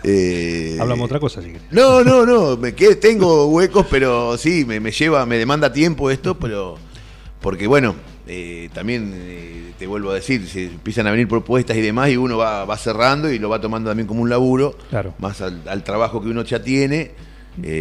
Eh, 0.02 0.78
Hablamos 0.80 1.07
otra 1.07 1.21
cosa, 1.21 1.42
si. 1.42 1.52
No, 1.71 2.02
no, 2.02 2.25
no, 2.25 2.57
me 2.57 2.75
quedé, 2.75 2.97
tengo 2.97 3.47
huecos, 3.49 3.87
pero 3.90 4.38
sí, 4.38 4.64
me, 4.64 4.80
me 4.80 4.90
lleva, 4.92 5.26
me 5.26 5.37
demanda 5.37 5.73
tiempo 5.73 6.11
esto, 6.11 6.38
pero 6.38 6.76
porque 7.40 7.66
bueno, 7.66 7.95
eh, 8.26 8.71
también 8.73 9.12
eh, 9.14 9.73
te 9.78 9.86
vuelvo 9.86 10.10
a 10.10 10.15
decir, 10.15 10.47
se 10.49 10.65
empiezan 10.67 11.06
a 11.06 11.10
venir 11.10 11.28
propuestas 11.28 11.76
y 11.76 11.82
demás 11.82 12.08
y 12.10 12.17
uno 12.17 12.39
va, 12.39 12.65
va 12.65 12.78
cerrando 12.78 13.30
y 13.30 13.39
lo 13.39 13.49
va 13.50 13.60
tomando 13.60 13.91
también 13.91 14.06
como 14.06 14.23
un 14.23 14.30
laburo, 14.30 14.76
Claro. 14.89 15.15
más 15.19 15.41
al, 15.43 15.60
al 15.69 15.84
trabajo 15.84 16.23
que 16.23 16.28
uno 16.28 16.45
ya 16.45 16.63
tiene, 16.63 17.10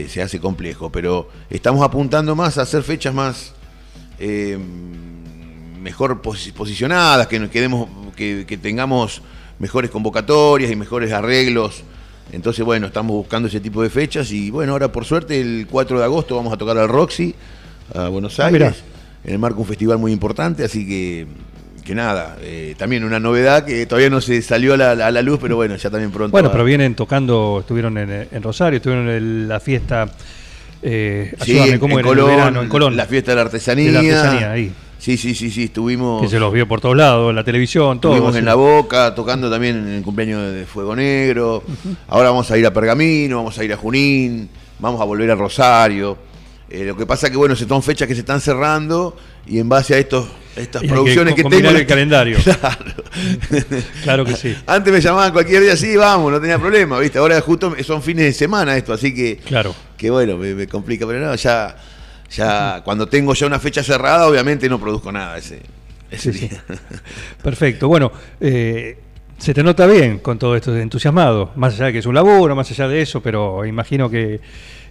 se 0.10 0.22
hace 0.22 0.42
complejo, 0.42 0.92
pero 0.92 1.30
estamos 1.50 1.82
apuntando 1.86 2.36
más 2.36 2.58
a 2.58 2.64
hacer 2.64 2.84
fechas 2.84 3.14
más 3.14 3.54
mejor 5.82 6.22
posi- 6.22 6.54
posicionadas, 6.54 7.28
que 7.28 7.40
nos 7.40 7.50
quedemos, 7.50 7.88
que, 8.16 8.46
que 8.48 8.58
tengamos 8.58 9.22
mejores 9.60 9.90
convocatorias 9.92 10.72
y 10.72 10.76
mejores 10.76 11.12
arreglos. 11.12 11.84
Entonces, 12.32 12.64
bueno, 12.64 12.88
estamos 12.88 13.14
buscando 13.16 13.48
ese 13.48 13.60
tipo 13.60 13.82
de 13.82 13.90
fechas 13.90 14.32
y 14.32 14.52
bueno, 14.52 14.74
ahora 14.74 14.92
por 14.92 15.04
suerte 15.06 15.40
el 15.42 15.68
4 15.70 15.98
de 16.00 16.06
agosto 16.06 16.36
vamos 16.36 16.54
a 16.54 16.58
tocar 16.58 16.78
al 16.78 16.88
Roxy, 16.88 17.34
a 17.96 18.08
Buenos 18.10 18.40
Ah, 18.40 18.46
Aires, 18.48 18.84
en 19.24 19.34
el 19.34 19.40
marco 19.40 19.56
de 19.58 19.62
un 19.62 19.68
festival 19.68 19.98
muy 19.98 20.12
importante, 20.12 20.64
así 20.64 20.88
que, 20.88 21.26
que 21.84 21.96
nada, 21.96 22.38
eh, 22.42 22.76
también 22.78 23.04
una 23.04 23.20
novedad 23.20 23.66
que 23.66 23.86
todavía 23.88 24.12
no 24.12 24.22
se 24.22 24.42
salió 24.44 24.76
a 24.76 24.78
la, 24.78 24.92
a 24.92 25.12
la 25.12 25.22
luz, 25.24 25.40
pero 25.42 25.56
bueno, 25.56 25.76
ya 25.76 25.90
también 25.90 26.12
pronto. 26.12 26.32
Bueno, 26.32 26.50
va- 26.50 26.54
pero 26.54 26.64
vienen 26.66 26.94
tocando, 26.94 27.58
estuvieron 27.62 27.98
en, 27.98 28.28
en 28.32 28.44
Rosario, 28.44 28.78
estuvieron 28.78 29.10
en 29.10 29.48
la 29.48 29.60
fiesta, 29.60 30.08
eh, 30.84 31.34
Sí, 31.44 31.54
ayúdame, 31.60 31.80
¿cómo 31.80 32.00
en 32.00 32.06
era? 32.06 32.10
El 32.12 32.16
Colón, 32.20 32.30
verano, 32.38 32.62
en 32.62 32.70
Colón, 32.70 32.96
la 32.96 33.06
fiesta 33.08 33.32
de 33.32 33.36
la 33.38 33.42
artesanía. 33.42 33.86
de 33.88 33.92
la 33.92 34.00
artesanía, 34.00 34.52
ahí, 34.52 34.72
Sí, 35.00 35.16
sí, 35.18 35.34
sí, 35.34 35.50
sí, 35.50 35.64
estuvimos... 35.64 36.22
que 36.22 36.28
se 36.28 36.40
los 36.40 36.52
vio 36.54 36.68
por 36.68 36.82
todos 36.82 36.96
lados, 36.98 37.30
en 37.30 37.36
la 37.38 37.44
televisión, 37.46 38.02
todo. 38.02 38.12
Estuvimos 38.14 38.36
en 38.36 38.44
la 38.46 38.56
boca, 38.56 39.16
tocando 39.16 39.50
también 39.50 39.78
en 39.78 39.88
el 39.96 40.02
cumpleaños 40.04 40.52
de 40.54 40.66
Fuego 40.66 40.94
Negro. 40.96 41.64
Ahora 42.10 42.30
vamos 42.30 42.52
a 42.52 42.58
ir 42.58 42.66
a 42.66 42.74
Pergamino, 42.74 43.38
vamos 43.38 43.58
a 43.58 43.64
ir 43.64 43.72
a 43.74 43.78
Junín, 43.78 44.50
vamos 44.78 45.00
a 45.00 45.06
volver 45.06 45.32
a 45.32 45.36
Rosario. 45.36 46.18
Eh, 46.70 46.84
lo 46.84 46.96
que 46.98 47.06
pasa 47.06 47.30
que 47.32 47.38
bueno, 47.38 47.56
se 47.56 47.66
son 47.68 47.82
fechas 47.82 48.08
que 48.08 48.14
se 48.14 48.20
están 48.20 48.42
cerrando 48.42 49.16
y 49.48 49.58
en 49.60 49.68
base 49.70 49.96
a 49.96 49.98
estos 49.98 50.28
estas 50.56 50.84
Y 50.84 50.88
que 50.88 50.94
producciones 50.94 51.34
que, 51.34 51.44
co- 51.44 51.50
tengo. 51.50 51.70
el 51.70 51.88
calendario. 51.88 52.38
Claro. 52.44 52.94
Claro 54.04 54.26
que 54.26 54.36
sí. 54.36 54.56
Antes 54.68 54.94
me 54.94 55.02
llamaban 55.02 55.32
cualquier 55.32 55.62
día, 55.64 55.76
sí, 55.78 55.96
vamos, 55.96 56.32
no 56.32 56.40
tenía 56.40 56.60
problema, 56.60 57.00
¿viste? 57.00 57.18
Ahora 57.20 57.40
justo 57.42 57.74
son 57.84 58.02
fines 58.04 58.26
de 58.26 58.34
semana 58.34 58.76
esto, 58.78 58.94
así 58.94 59.14
que 59.14 59.38
Claro. 59.38 59.74
que 59.98 60.10
bueno, 60.10 60.38
me, 60.38 60.54
me 60.54 60.68
complica, 60.68 61.08
pero 61.08 61.20
no, 61.20 61.34
ya, 61.36 61.76
ya 62.32 62.82
cuando 62.84 63.08
tengo 63.08 63.34
ya 63.34 63.48
una 63.48 63.60
fecha 63.60 63.84
cerrada, 63.84 64.28
obviamente 64.28 64.68
no 64.70 64.80
produzco 64.80 65.12
nada 65.12 65.38
ese, 65.38 65.62
ese 66.12 66.32
Sí, 66.34 66.40
sí. 66.40 66.48
día. 66.50 66.64
Perfecto. 67.44 67.88
Bueno, 67.88 68.12
eh, 68.40 68.98
se 69.38 69.54
te 69.54 69.64
nota 69.64 69.86
bien 69.88 70.20
con 70.20 70.38
todo 70.38 70.56
esto 70.56 70.72
de 70.74 70.82
entusiasmado, 70.82 71.52
más 71.56 71.74
allá 71.76 71.86
de 71.88 71.94
que 71.94 72.00
es 72.00 72.06
un 72.06 72.16
laburo, 72.16 72.56
más 72.56 72.70
allá 72.72 72.88
de 72.88 73.02
eso, 73.02 73.22
pero 73.22 73.66
imagino 73.66 74.10
que 74.10 74.40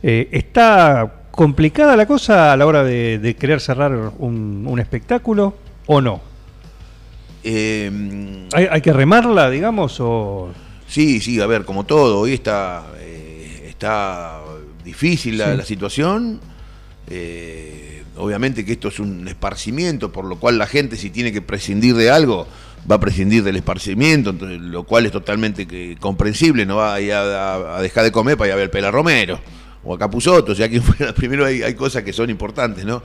eh, 0.02 0.28
está 0.32 1.12
complicada 1.30 1.94
la 1.96 2.06
cosa 2.06 2.52
a 2.52 2.56
la 2.56 2.66
hora 2.66 2.82
de, 2.82 3.18
de 3.18 3.36
querer 3.36 3.60
cerrar 3.60 3.92
un, 4.18 4.64
un 4.66 4.78
espectáculo 4.80 5.54
o 5.86 6.00
no. 6.00 6.20
Eh, 7.44 8.46
¿Hay, 8.52 8.66
hay 8.70 8.80
que 8.80 8.92
remarla, 8.92 9.48
digamos, 9.50 9.98
o 10.00 10.50
Sí, 10.86 11.20
sí, 11.20 11.40
a 11.40 11.46
ver, 11.46 11.64
como 11.64 11.84
todo, 11.84 12.20
hoy 12.20 12.32
está, 12.32 12.86
eh, 12.98 13.66
está 13.68 14.40
difícil 14.84 15.36
la, 15.38 15.52
Sí. 15.52 15.56
la 15.58 15.64
situación. 15.64 16.40
Eh, 17.10 18.02
obviamente 18.16 18.64
que 18.64 18.72
esto 18.72 18.88
es 18.88 18.98
un 18.98 19.26
esparcimiento, 19.28 20.12
por 20.12 20.24
lo 20.24 20.38
cual 20.38 20.58
la 20.58 20.66
gente 20.66 20.96
si 20.96 21.10
tiene 21.10 21.32
que 21.32 21.42
prescindir 21.42 21.94
de 21.94 22.10
algo, 22.10 22.46
va 22.90 22.96
a 22.96 23.00
prescindir 23.00 23.42
del 23.42 23.56
esparcimiento, 23.56 24.30
entonces, 24.30 24.60
lo 24.60 24.84
cual 24.84 25.06
es 25.06 25.12
totalmente 25.12 25.66
que- 25.66 25.96
comprensible, 26.00 26.66
no 26.66 26.76
va 26.76 26.94
a, 26.94 27.82
dejar 27.82 28.04
de 28.04 28.12
comer 28.12 28.36
para 28.36 28.48
ir 28.48 28.52
a 28.52 28.56
ver 28.56 28.64
el 28.64 28.70
Pela 28.70 28.90
Romero 28.90 29.40
o 29.84 29.94
a 29.94 29.98
Capuzoto, 29.98 30.54
quien 30.54 30.82
fuera, 30.82 31.14
primero 31.14 31.44
hay, 31.44 31.62
hay 31.62 31.74
cosas 31.74 32.02
que 32.02 32.12
son 32.12 32.30
importantes, 32.30 32.84
¿no? 32.84 33.02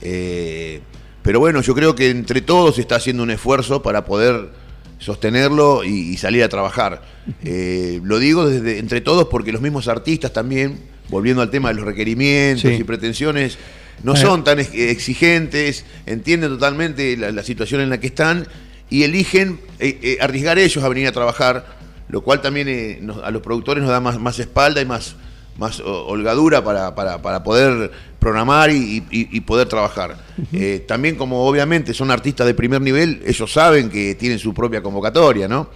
Eh, 0.00 0.80
pero 1.22 1.40
bueno, 1.40 1.62
yo 1.62 1.74
creo 1.74 1.94
que 1.94 2.10
entre 2.10 2.42
todos 2.42 2.74
se 2.74 2.82
está 2.82 2.96
haciendo 2.96 3.22
un 3.22 3.30
esfuerzo 3.30 3.82
para 3.82 4.04
poder 4.04 4.50
sostenerlo 4.98 5.82
y, 5.84 6.10
y 6.10 6.16
salir 6.18 6.42
a 6.42 6.48
trabajar. 6.48 7.02
Eh, 7.42 8.00
lo 8.04 8.18
digo 8.18 8.48
desde 8.48 8.78
entre 8.78 9.00
todos 9.00 9.28
porque 9.28 9.50
los 9.50 9.62
mismos 9.62 9.88
artistas 9.88 10.32
también, 10.32 10.80
volviendo 11.08 11.42
al 11.42 11.50
tema 11.50 11.68
de 11.68 11.74
los 11.76 11.84
requerimientos 11.84 12.62
Sí. 12.70 12.78
y 12.80 12.84
pretensiones, 12.84 13.58
no 14.02 14.14
Eh. 14.14 14.16
son 14.16 14.42
tan 14.44 14.58
ex- 14.60 14.74
exigentes, 14.74 15.84
entienden 16.06 16.50
totalmente 16.50 17.16
la, 17.16 17.30
la 17.32 17.42
situación 17.42 17.80
en 17.80 17.90
la 17.90 17.98
que 18.00 18.06
están 18.08 18.46
y 18.90 19.02
eligen 19.04 19.60
eh, 19.78 19.98
eh, 20.02 20.18
arriesgar 20.20 20.58
ellos 20.58 20.82
a 20.84 20.88
venir 20.88 21.06
a 21.06 21.12
trabajar, 21.12 21.66
lo 22.08 22.22
cual 22.22 22.40
también 22.42 22.68
eh, 22.68 22.98
nos- 23.00 23.22
a 23.22 23.30
los 23.30 23.42
productores 23.42 23.82
nos 23.82 23.90
da 23.90 24.00
más, 24.00 24.18
más 24.20 24.38
espalda 24.38 24.80
y 24.80 24.86
más, 24.86 25.16
holgadura 25.84 26.64
para, 26.64 26.94
para- 26.94 27.22
para 27.22 27.42
poder 27.44 27.90
programar 28.18 28.70
y, 28.70 29.04
y- 29.10 29.28
y 29.30 29.40
poder 29.42 29.68
trabajar. 29.68 30.16
Eh, 30.52 30.84
también 30.86 31.14
como 31.16 31.46
obviamente 31.46 31.94
son 31.94 32.10
artistas 32.10 32.46
de 32.46 32.54
primer 32.54 32.80
nivel, 32.80 33.22
ellos 33.26 33.52
saben 33.52 33.88
que 33.88 34.14
tienen 34.16 34.38
su 34.38 34.52
propia 34.52 34.82
convocatoria, 34.82 35.46
¿no? 35.46 35.70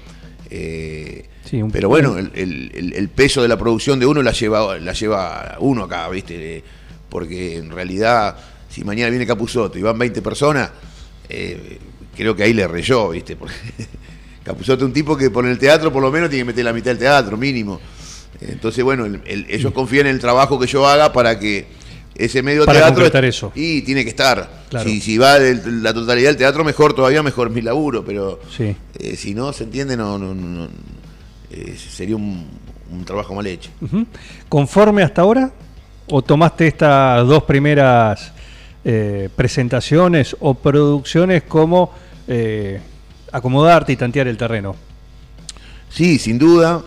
Eh, 0.50 1.24
Sí, 1.44 1.62
un- 1.62 1.70
pero 1.70 1.88
bueno, 1.88 2.18
el, 2.18 2.30
el- 2.34 2.70
el- 2.74 2.92
el 2.94 3.08
peso 3.08 3.40
de 3.42 3.48
la 3.48 3.56
producción 3.58 3.98
de 3.98 4.04
uno 4.06 4.22
la 4.22 4.32
lleva, 4.32 4.78
la 4.78 4.92
lleva 4.92 5.56
uno 5.60 5.84
acá, 5.84 6.08
¿viste? 6.10 6.62
Porque 7.08 7.56
en 7.56 7.70
realidad, 7.70 8.36
si 8.68 8.84
mañana 8.84 9.08
viene 9.10 9.26
Capuzoto 9.26 9.78
y 9.78 9.82
van 9.82 9.98
20 9.98 10.20
personas, 10.20 10.70
eh, 11.28 11.78
creo 12.16 12.36
que 12.36 12.42
ahí 12.42 12.52
le 12.52 12.66
reyó, 12.68 13.08
¿viste? 13.10 13.34
Porque 13.36 13.54
Capuzoto 14.44 14.84
es 14.84 14.88
un 14.88 14.92
tipo 14.92 15.16
que 15.16 15.30
por 15.30 15.46
el 15.46 15.58
teatro 15.58 15.90
por 15.92 16.02
lo 16.02 16.10
menos 16.10 16.28
tiene 16.28 16.42
que 16.42 16.46
meter 16.48 16.64
la 16.64 16.72
mitad 16.72 16.90
del 16.90 16.98
teatro, 16.98 17.36
mínimo. 17.36 17.80
Entonces, 18.40 18.84
bueno, 18.84 19.06
el- 19.06 19.46
ellos 19.48 19.72
confían 19.72 20.06
en 20.06 20.14
el 20.14 20.20
trabajo 20.20 20.58
que 20.58 20.66
yo 20.66 20.86
haga 20.86 21.12
para 21.12 21.38
que 21.38 21.66
ese 22.18 22.42
medio 22.42 22.64
Para 22.66 22.80
teatro... 22.80 23.04
eso. 23.24 23.52
Y 23.54 23.82
tiene 23.82 24.02
que 24.04 24.10
estar. 24.10 24.64
Claro. 24.68 24.88
Si, 24.88 25.00
si 25.00 25.16
va 25.18 25.38
de 25.38 25.60
la 25.80 25.94
totalidad 25.94 26.30
del 26.30 26.36
teatro, 26.36 26.64
mejor, 26.64 26.92
todavía 26.92 27.22
mejor 27.22 27.48
mi 27.50 27.62
laburo, 27.62 28.04
pero 28.04 28.40
Sí. 28.54 28.74
eh, 28.98 29.16
si 29.16 29.34
no, 29.34 29.52
se 29.52 29.64
entiende, 29.64 29.96
no, 29.96 30.18
no, 30.18 30.34
no- 30.34 30.64
no, 30.66 30.68
eh, 31.50 31.76
sería 31.78 32.16
un, 32.16 32.46
un 32.92 33.04
trabajo 33.04 33.34
mal 33.34 33.46
hecho. 33.46 33.70
¿Conforme 34.48 35.02
hasta 35.02 35.22
ahora? 35.22 35.52
¿O 36.10 36.20
tomaste 36.22 36.66
estas 36.66 37.26
dos 37.26 37.44
primeras 37.44 38.32
eh, 38.84 39.28
presentaciones 39.36 40.36
o 40.40 40.54
producciones 40.54 41.42
como 41.44 41.92
acomodarte 43.32 43.92
y 43.92 43.96
tantear 43.96 44.26
el 44.28 44.36
terreno? 44.36 44.74
Sí, 45.90 46.18
sin 46.18 46.38
duda. 46.38 46.82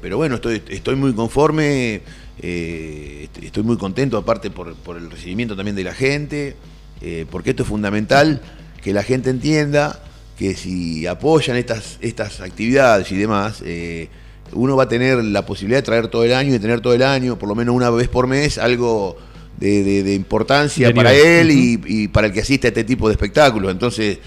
pero 0.00 0.16
bueno, 0.18 0.36
estoy, 0.36 0.62
estoy 0.68 0.96
muy 0.96 1.12
conforme. 1.14 2.02
Eh, 2.42 3.24
est- 3.32 3.42
estoy 3.44 3.62
muy 3.62 3.76
contento, 3.76 4.16
aparte 4.16 4.50
por, 4.50 4.74
por 4.74 4.96
el 4.96 5.10
recibimiento 5.10 5.56
también 5.56 5.76
de 5.76 5.84
la 5.84 5.94
gente. 5.94 6.56
eh, 7.02 7.24
porque 7.30 7.50
esto 7.50 7.62
es 7.62 7.68
fundamental 7.68 8.40
que 8.82 8.92
la 8.92 9.02
gente 9.02 9.30
entienda 9.30 10.02
que 10.38 10.54
si 10.54 11.06
apoyan 11.06 11.56
estas, 11.56 11.98
estas 12.02 12.40
actividades 12.40 13.10
y 13.12 13.16
demás, 13.16 13.62
eh, 13.64 14.08
uno 14.52 14.76
va 14.76 14.84
a 14.84 14.88
tener 14.88 15.22
la 15.24 15.46
posibilidad 15.46 15.78
de 15.78 15.82
traer 15.82 16.08
todo 16.08 16.24
el 16.24 16.34
año 16.34 16.54
y 16.54 16.58
tener 16.58 16.80
todo 16.80 16.92
el 16.94 17.02
año, 17.02 17.38
por 17.38 17.48
lo 17.48 17.54
menos 17.54 17.74
una 17.74 17.88
vez 17.90 18.08
por 18.08 18.26
mes, 18.26 18.58
algo 18.58 19.16
de, 19.58 19.82
de- 19.84 20.02
de 20.02 20.14
importancia 20.14 20.88
para 20.96 21.12
él 21.14 21.50
y, 21.50 21.80
y 22.04 22.08
para 22.08 22.26
el 22.28 22.32
que 22.32 22.40
asiste 22.40 22.66
a 22.66 22.70
este 22.70 22.84
tipo 22.84 23.08
de 23.08 23.12
espectáculos. 23.14 23.70
Entonces, 23.70 24.18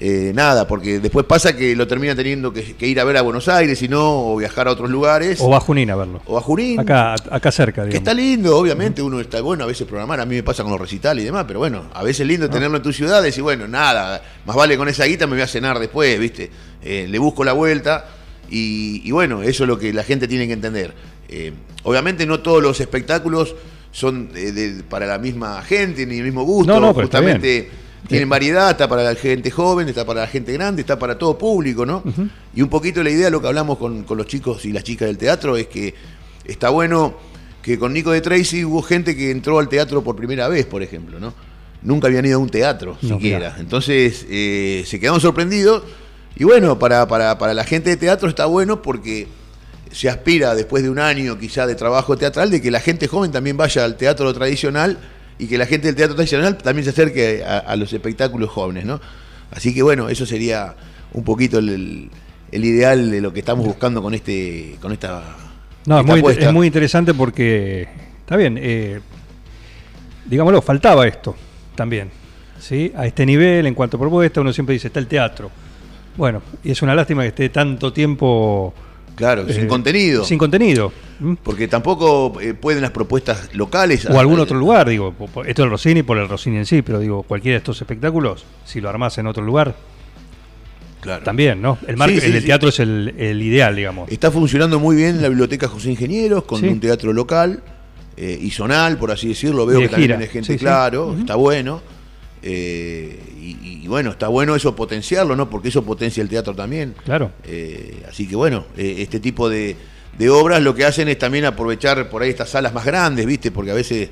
eh, 0.00 0.32
nada, 0.34 0.66
porque 0.68 1.00
después 1.00 1.26
pasa 1.26 1.56
que 1.56 1.74
lo 1.74 1.86
termina 1.88 2.14
teniendo 2.14 2.52
que, 2.52 2.74
que 2.76 2.86
ir 2.86 3.00
a 3.00 3.04
ver 3.04 3.16
a 3.16 3.22
Buenos 3.22 3.48
Aires, 3.48 3.78
si 3.80 3.88
no, 3.88 4.32
o 4.32 4.36
viajar 4.36 4.68
a 4.68 4.70
otros 4.72 4.88
lugares, 4.90 5.40
¿O 5.40 5.50
va 5.50 5.56
a 5.56 5.60
Junín 5.60 5.90
a 5.90 5.96
verlo? 5.96 6.22
o 6.26 6.38
a 6.38 6.40
Junín. 6.40 6.78
Acá, 6.78 7.14
acá 7.30 7.50
cerca, 7.50 7.82
Que 7.82 7.88
digamos. 7.88 8.08
está 8.08 8.14
lindo, 8.14 8.56
obviamente, 8.56 9.02
uno 9.02 9.18
está 9.20 9.40
bueno 9.40 9.64
a 9.64 9.66
veces 9.66 9.86
programar, 9.88 10.20
a 10.20 10.24
mí 10.26 10.36
me 10.36 10.42
pasa 10.44 10.62
con 10.62 10.70
los 10.72 10.80
recitales 10.80 11.22
y 11.22 11.26
demás, 11.26 11.44
pero 11.48 11.58
bueno, 11.58 11.84
a 11.92 12.02
veces 12.04 12.20
es 12.20 12.26
lindo 12.28 12.48
tenerlo 12.48 12.76
en 12.76 12.82
tu 12.82 12.92
ciudad 12.92 13.20
y 13.22 13.24
decir, 13.26 13.42
bueno, 13.42 13.66
nada, 13.66 14.22
más 14.46 14.54
vale 14.56 14.76
con 14.76 14.88
esa 14.88 15.04
guita 15.04 15.26
me 15.26 15.32
voy 15.34 15.42
a 15.42 15.46
cenar 15.48 15.78
después, 15.80 16.18
¿viste? 16.20 16.50
Eh, 16.82 17.06
le 17.08 17.18
busco 17.18 17.42
la 17.42 17.52
vuelta 17.52 18.06
y, 18.50 19.02
y 19.04 19.10
bueno, 19.10 19.42
eso 19.42 19.64
es 19.64 19.68
lo 19.68 19.78
que 19.78 19.92
la 19.92 20.04
gente 20.04 20.28
tiene 20.28 20.46
que 20.46 20.52
entender. 20.52 20.94
Eh, 21.28 21.52
obviamente 21.82 22.24
no 22.24 22.40
todos 22.40 22.62
los 22.62 22.80
espectáculos 22.80 23.54
son 23.90 24.32
de- 24.32 24.82
para 24.88 25.06
la 25.06 25.18
misma 25.18 25.60
gente 25.62 26.06
ni 26.06 26.18
el 26.18 26.24
mismo 26.24 26.44
gusto, 26.44 26.72
No, 26.72 26.78
no, 26.80 26.94
justamente 26.94 27.68
tienen 28.06 28.28
variedad, 28.28 28.70
está 28.70 28.88
para 28.88 29.02
la 29.02 29.14
gente 29.14 29.50
joven, 29.50 29.88
está 29.88 30.04
para 30.04 30.20
la 30.22 30.26
gente 30.26 30.52
grande, 30.52 30.82
está 30.82 30.98
para 30.98 31.18
todo 31.18 31.36
público, 31.36 31.84
¿no? 31.84 32.02
Y 32.54 32.62
un 32.62 32.68
poquito 32.68 33.02
la 33.02 33.10
idea 33.10 33.26
de 33.26 33.30
lo 33.30 33.40
que 33.40 33.48
hablamos 33.48 33.78
con, 33.78 34.04
con 34.04 34.16
los 34.16 34.26
chicos 34.26 34.64
y 34.64 34.72
las 34.72 34.84
chicas 34.84 35.08
del 35.08 35.18
teatro 35.18 35.56
es 35.56 35.66
que 35.66 35.94
está 36.44 36.70
bueno 36.70 37.14
que 37.62 37.78
con 37.78 37.92
Nico 37.92 38.12
de 38.12 38.20
Tracy 38.20 38.64
hubo 38.64 38.82
gente 38.82 39.16
que 39.16 39.30
entró 39.30 39.58
al 39.58 39.68
teatro 39.68 40.02
por 40.02 40.16
primera 40.16 40.48
vez, 40.48 40.64
por 40.64 40.82
ejemplo, 40.82 41.18
¿no? 41.20 41.34
Nunca 41.82 42.08
habían 42.08 42.24
ido 42.24 42.36
a 42.36 42.38
un 42.42 42.48
teatro 42.48 42.96
No, 43.02 43.16
siquiera. 43.16 43.38
claro. 43.38 43.54
Entonces 43.60 44.26
eh, 44.30 44.84
se 44.86 44.98
quedaron 44.98 45.20
sorprendidos. 45.20 45.82
Y 46.36 46.44
bueno, 46.44 46.78
para, 46.78 47.06
para, 47.08 47.36
para 47.38 47.52
la 47.54 47.64
gente 47.64 47.90
de 47.90 47.96
teatro 47.96 48.28
está 48.28 48.46
bueno 48.46 48.80
porque 48.80 49.26
se 49.92 50.08
aspira 50.08 50.54
después 50.54 50.82
de 50.82 50.90
un 50.90 50.98
año 50.98 51.38
quizá 51.38 51.66
de 51.66 51.74
trabajo 51.74 52.16
teatral 52.16 52.50
de 52.50 52.60
que 52.62 52.70
la 52.70 52.80
gente 52.80 53.08
joven 53.08 53.32
también 53.32 53.56
vaya 53.56 53.84
al 53.84 53.96
teatro 53.96 54.32
tradicional 54.34 54.98
y 55.38 55.46
que 55.46 55.58
la 55.58 55.66
gente 55.66 55.86
del 55.86 55.96
teatro 55.96 56.14
tradicional 56.16 56.58
también 56.58 56.84
se 56.84 56.90
acerque 56.90 57.44
a, 57.44 57.58
a 57.58 57.76
los 57.76 57.92
espectáculos 57.92 58.50
jóvenes, 58.50 58.84
¿no? 58.84 59.00
Así 59.50 59.74
que 59.74 59.82
bueno, 59.82 60.08
eso 60.08 60.26
sería 60.26 60.74
un 61.12 61.24
poquito 61.24 61.58
el, 61.58 62.10
ideal 62.52 63.10
de 63.10 63.20
lo 63.20 63.32
que 63.32 63.40
estamos 63.40 63.64
buscando 63.64 64.02
con 64.02 64.14
este 64.14 64.76
con 64.80 64.92
esta 64.92 65.22
No, 65.86 65.96
es 65.96 66.00
esta 66.00 66.12
muy, 66.12 66.20
apuesta. 66.20 66.46
es 66.46 66.52
muy 66.52 66.66
interesante 66.66 67.14
porque, 67.14 67.88
está 68.20 68.36
bien, 68.36 68.58
eh, 68.60 69.00
digámoslo, 70.26 70.62
faltaba 70.62 71.06
esto 71.06 71.34
también. 71.74 72.10
¿sí? 72.58 72.92
A 72.96 73.06
este 73.06 73.24
nivel, 73.24 73.66
en 73.66 73.74
cuanto 73.74 73.96
a 73.96 74.00
propuesta, 74.00 74.40
uno 74.40 74.52
siempre 74.52 74.74
dice, 74.74 74.88
está 74.88 75.00
el 75.00 75.06
teatro. 75.06 75.50
Bueno, 76.16 76.42
y 76.64 76.72
es 76.72 76.82
una 76.82 76.94
lástima 76.94 77.22
que 77.22 77.28
esté 77.28 77.48
tanto 77.48 77.92
tiempo... 77.92 78.74
Claro, 79.18 79.42
eh, 79.46 79.52
sin 79.52 79.66
contenido. 79.66 80.24
Sin 80.24 80.38
contenido. 80.38 80.92
¿m? 81.20 81.36
Porque 81.42 81.66
tampoco 81.68 82.40
eh, 82.40 82.54
pueden 82.54 82.80
las 82.82 82.92
propuestas 82.92 83.50
locales. 83.52 84.06
O 84.06 84.18
algún 84.18 84.38
otro 84.40 84.56
lugar, 84.56 84.88
digo, 84.88 85.12
esto 85.44 85.62
es 85.62 85.66
el 85.66 85.70
Rossini 85.70 86.02
por 86.04 86.16
el 86.18 86.28
Rossini 86.28 86.56
en 86.58 86.66
sí, 86.66 86.82
pero 86.82 87.00
digo, 87.00 87.24
cualquiera 87.24 87.54
de 87.54 87.58
estos 87.58 87.80
espectáculos, 87.80 88.44
si 88.64 88.80
lo 88.80 88.88
armás 88.88 89.18
en 89.18 89.26
otro 89.26 89.42
lugar, 89.42 89.74
Claro. 91.00 91.22
también, 91.24 91.60
¿no? 91.60 91.78
El, 91.86 91.96
marco, 91.96 92.14
Sí, 92.14 92.20
sí, 92.20 92.26
el 92.26 92.32
del 92.32 92.42
sí. 92.42 92.46
teatro 92.46 92.68
es 92.70 92.80
el, 92.80 93.14
el 93.18 93.42
ideal, 93.42 93.74
digamos. 93.76 94.10
Está 94.10 94.30
funcionando 94.30 94.78
muy 94.80 94.96
bien 94.96 95.20
la 95.20 95.28
biblioteca 95.28 95.68
José 95.68 95.90
Ingenieros 95.90 96.44
con 96.44 96.64
un 96.64 96.80
teatro 96.80 97.12
local 97.12 97.62
eh, 98.16 98.38
y 98.40 98.50
zonal, 98.50 98.98
por 98.98 99.10
así 99.12 99.28
decirlo. 99.28 99.64
Veo 99.66 99.78
de 99.78 99.84
que 99.84 99.88
también 99.90 100.10
tiene 100.10 100.26
gente, 100.26 100.56
claro, 100.56 101.16
está 101.18 101.36
bueno. 101.36 101.80
Eh, 102.42 103.18
y, 103.40 103.80
y 103.84 103.88
bueno, 103.88 104.10
está 104.10 104.28
bueno 104.28 104.54
eso 104.54 104.74
potenciarlo, 104.76 105.34
¿no? 105.36 105.48
Porque 105.50 105.68
eso 105.68 105.84
potencia 105.84 106.22
el 106.22 106.28
teatro 106.28 106.54
también. 106.54 106.94
Claro. 107.04 107.32
Eh, 107.44 108.04
así 108.08 108.26
que 108.28 108.36
bueno, 108.36 108.66
eh, 108.76 108.96
este 108.98 109.20
tipo 109.20 109.48
de, 109.48 109.76
de 110.16 110.30
obras 110.30 110.62
lo 110.62 110.74
que 110.74 110.84
hacen 110.84 111.08
es 111.08 111.18
también 111.18 111.44
aprovechar 111.44 112.08
por 112.08 112.22
ahí 112.22 112.30
estas 112.30 112.50
salas 112.50 112.72
más 112.72 112.84
grandes, 112.84 113.26
¿viste? 113.26 113.50
Porque 113.50 113.70
a 113.70 113.74
veces 113.74 114.10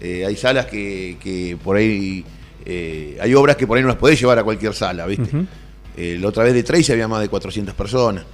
hay 0.00 0.36
salas 0.36 0.66
que, 0.66 1.16
que 1.22 1.56
por 1.62 1.76
ahí. 1.76 2.24
hay 3.20 3.34
obras 3.34 3.56
que 3.56 3.66
por 3.66 3.76
ahí 3.78 3.82
no 3.82 3.88
las 3.88 3.96
podés 3.96 4.20
llevar 4.20 4.38
a 4.38 4.44
cualquier 4.44 4.74
sala, 4.74 5.06
¿viste? 5.06 5.46
La 6.18 6.28
otra 6.28 6.44
vez 6.44 6.52
de 6.54 6.62
Tracy 6.62 6.92
había 6.92 7.08
más 7.08 7.20
de 7.22 7.28
400 7.28 7.74
personas. 7.74 8.24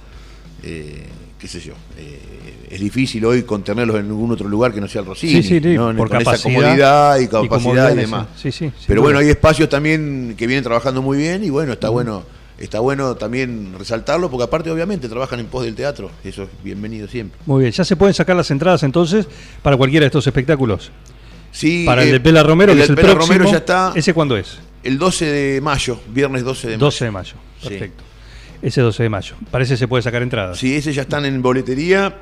Eh, 0.63 1.03
qué 1.39 1.47
sé 1.47 1.59
yo. 1.59 1.73
Eh, 2.71 2.75
es 2.75 2.79
difícil 2.79 3.25
hoy 3.25 3.43
contenerlos 3.43 3.97
en 3.97 4.07
ningún 4.07 4.31
otro 4.31 4.47
lugar 4.47 4.73
que 4.73 4.81
no 4.81 4.87
sea 4.87 5.01
el 5.01 5.07
Rossini. 5.07 5.41
Sí, 5.41 5.43
sí, 5.43 5.59
sí, 5.61 5.75
¿no? 5.75 5.95
por 5.95 6.09
con 6.09 6.21
esa 6.21 6.31
capacidad 6.31 6.61
comodidad 6.61 7.19
y 7.19 7.23
y 7.23 7.27
capacidad 7.27 7.89
y, 7.89 7.91
en 7.91 7.97
demás. 7.97 8.27
Sí, 8.37 8.51
sí, 8.51 8.71
Pero 8.87 9.01
bueno, 9.01 9.19
hay 9.19 9.29
espacios 9.29 9.69
también 9.69 10.35
que 10.37 10.47
vienen 10.47 10.63
trabajando 10.63 11.01
muy 11.01 11.17
bien 11.17 11.43
y 11.43 11.49
bueno, 11.49 11.73
está 11.73 11.89
bueno. 11.89 12.23
Está 12.57 12.79
bueno 12.79 13.15
también 13.15 13.73
resaltarlo 13.79 14.29
porque 14.29 14.43
aparte 14.43 14.69
obviamente 14.69 15.09
trabajan 15.09 15.39
en 15.39 15.47
pos 15.47 15.63
del 15.63 15.73
teatro, 15.73 16.11
eso 16.23 16.43
es 16.43 16.49
bienvenido 16.63 17.07
siempre. 17.07 17.39
Muy 17.47 17.61
bien, 17.61 17.71
ya 17.71 17.83
se 17.83 17.95
pueden 17.95 18.13
sacar 18.13 18.35
las 18.35 18.51
entradas 18.51 18.83
entonces 18.83 19.25
para 19.63 19.77
cualquiera 19.77 20.03
de 20.03 20.07
estos 20.09 20.27
espectáculos. 20.27 20.91
Sí, 21.51 21.85
Para 21.87 22.03
el 22.03 22.09
eh, 22.09 22.11
de 22.13 22.19
Pela 22.19 22.43
Romero, 22.43 22.73
el 22.73 22.77
que 22.77 22.83
es 22.83 22.89
del 22.89 22.99
el 22.99 23.01
Pela 23.01 23.15
próximo. 23.15 23.33
Romero 23.33 23.51
ya 23.51 23.57
está 23.57 23.93
¿Ese 23.95 24.13
cuándo 24.13 24.37
es? 24.37 24.59
el 24.83 24.97
12 24.97 25.25
de 25.25 25.61
mayo, 25.61 25.99
viernes 26.09 26.43
12 26.43 26.67
de 26.67 26.73
mayo. 26.77 26.85
12 26.85 27.05
de 27.05 27.11
mayo. 27.11 27.33
Sí. 27.61 27.69
Perfecto. 27.69 28.03
Ese 28.61 28.81
12 28.81 29.03
de 29.03 29.09
mayo. 29.09 29.35
Parece 29.49 29.73
que 29.73 29.77
se 29.77 29.87
puede 29.87 30.03
sacar 30.03 30.21
entradas. 30.21 30.57
Sí, 30.57 30.75
ese 30.75 30.93
ya 30.93 31.03
están 31.03 31.25
en 31.25 31.41
boletería, 31.41 32.15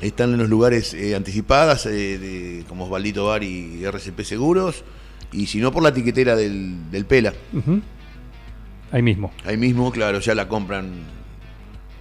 están 0.00 0.32
en 0.32 0.38
los 0.38 0.48
lugares 0.48 0.92
eh, 0.94 1.14
anticipadas, 1.16 1.86
eh, 1.86 2.18
de, 2.18 2.64
como 2.68 2.84
Osvaldito 2.84 3.26
Bar 3.26 3.42
y 3.42 3.84
RCP 3.84 4.20
Seguros, 4.22 4.84
y 5.32 5.46
si 5.46 5.58
no 5.58 5.72
por 5.72 5.82
la 5.82 5.88
etiquetera 5.90 6.36
del, 6.36 6.90
del 6.90 7.04
Pela. 7.06 7.32
Ahí 8.92 9.02
mismo. 9.02 9.32
Ahí 9.44 9.56
mismo, 9.56 9.90
claro, 9.90 10.20
ya 10.20 10.34
la 10.34 10.46
compran 10.48 10.90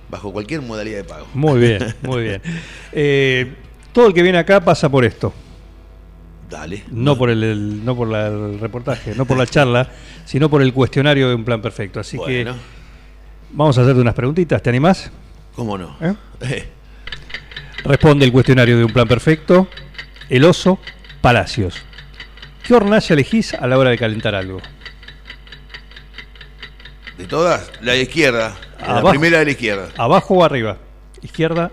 bajo 0.10 0.32
cualquier 0.32 0.62
modalidad 0.62 0.98
de 0.98 1.04
pago. 1.04 1.28
Muy 1.34 1.60
bien, 1.60 1.96
muy 2.04 2.24
bien. 2.24 2.42
Eh, 2.92 3.54
todo 3.92 4.08
el 4.08 4.14
que 4.14 4.22
viene 4.24 4.38
acá 4.38 4.60
pasa 4.64 4.90
por 4.90 5.04
esto. 5.06 5.34
Dale. 6.50 6.84
No 6.92 7.18
por 7.18 7.32
el, 7.32 7.44
el- 7.44 7.84
no 7.86 7.96
por 7.96 8.08
la- 8.08 8.28
el 8.28 8.60
reportaje, 8.60 9.16
no 9.16 9.26
por 9.26 9.36
la 9.38 9.48
charla, 9.48 9.90
sino 10.26 10.48
por 10.50 10.62
el 10.62 10.74
cuestionario 10.74 11.28
de 11.30 11.34
un 11.36 11.44
plan 11.44 11.62
perfecto. 11.62 12.00
Así 12.00 12.18
Bueno, 12.18 12.54
que 12.54 12.60
vamos 13.54 13.78
a 13.78 13.82
hacerte 13.82 14.00
unas 14.02 14.14
preguntitas. 14.14 14.62
¿Te 14.62 14.70
animás? 14.70 15.12
¿cómo 15.56 15.78
no? 15.78 15.96
¿Eh? 16.02 16.14
Responde 17.86 18.26
el 18.26 18.32
cuestionario 18.32 18.78
de 18.78 18.84
un 18.84 18.92
plan 18.92 19.08
perfecto. 19.08 19.68
El 20.28 20.44
oso 20.44 20.80
Palacios. 21.22 21.82
¿Qué 22.64 22.74
hornalla 22.74 23.14
elegís 23.14 23.54
a 23.54 23.68
la 23.68 23.78
hora 23.78 23.92
de 23.92 23.98
calentar 23.98 24.34
algo? 24.34 24.60
De 27.18 27.26
todas, 27.26 27.72
la 27.82 27.94
de 27.94 28.02
izquierda. 28.02 28.58
La 28.80 29.04
primera 29.10 29.40
de 29.40 29.46
la 29.46 29.52
izquierda. 29.52 29.90
¿Abajo 29.98 30.34
o 30.36 30.44
arriba? 30.44 30.78
¿Izquierda? 31.22 31.72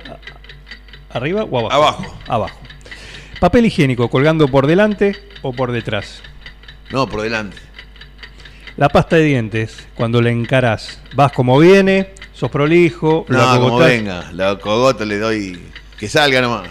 ¿Arriba 1.11 1.45
o 1.45 1.59
abajo? 1.59 1.75
Abajo. 1.75 2.19
Abajo. 2.29 2.61
¿Papel 3.41 3.67
higiénico 3.67 4.09
colgando 4.09 4.49
por 4.49 4.67
delante 4.67 5.17
o 5.41 5.53
por 5.53 5.73
detrás? 5.73 6.23
No, 6.91 7.09
por 7.09 7.23
delante. 7.23 7.57
La 8.77 8.89
pasta 8.89 9.17
de 9.17 9.25
dientes, 9.25 9.87
cuando 9.95 10.21
la 10.23 10.31
encarás, 10.31 11.01
¿vas 11.15 11.33
como 11.33 11.59
viene? 11.59 12.15
¿Sos 12.35 12.51
prolijo? 12.51 13.27
No, 13.29 13.39
la 13.39 13.59
como 13.59 13.79
venga. 13.79 14.31
La 14.33 14.59
cogoto 14.59 15.05
le 15.05 15.19
doy. 15.19 15.73
Que 16.03 16.09
salga 16.09 16.41
nomás. 16.41 16.69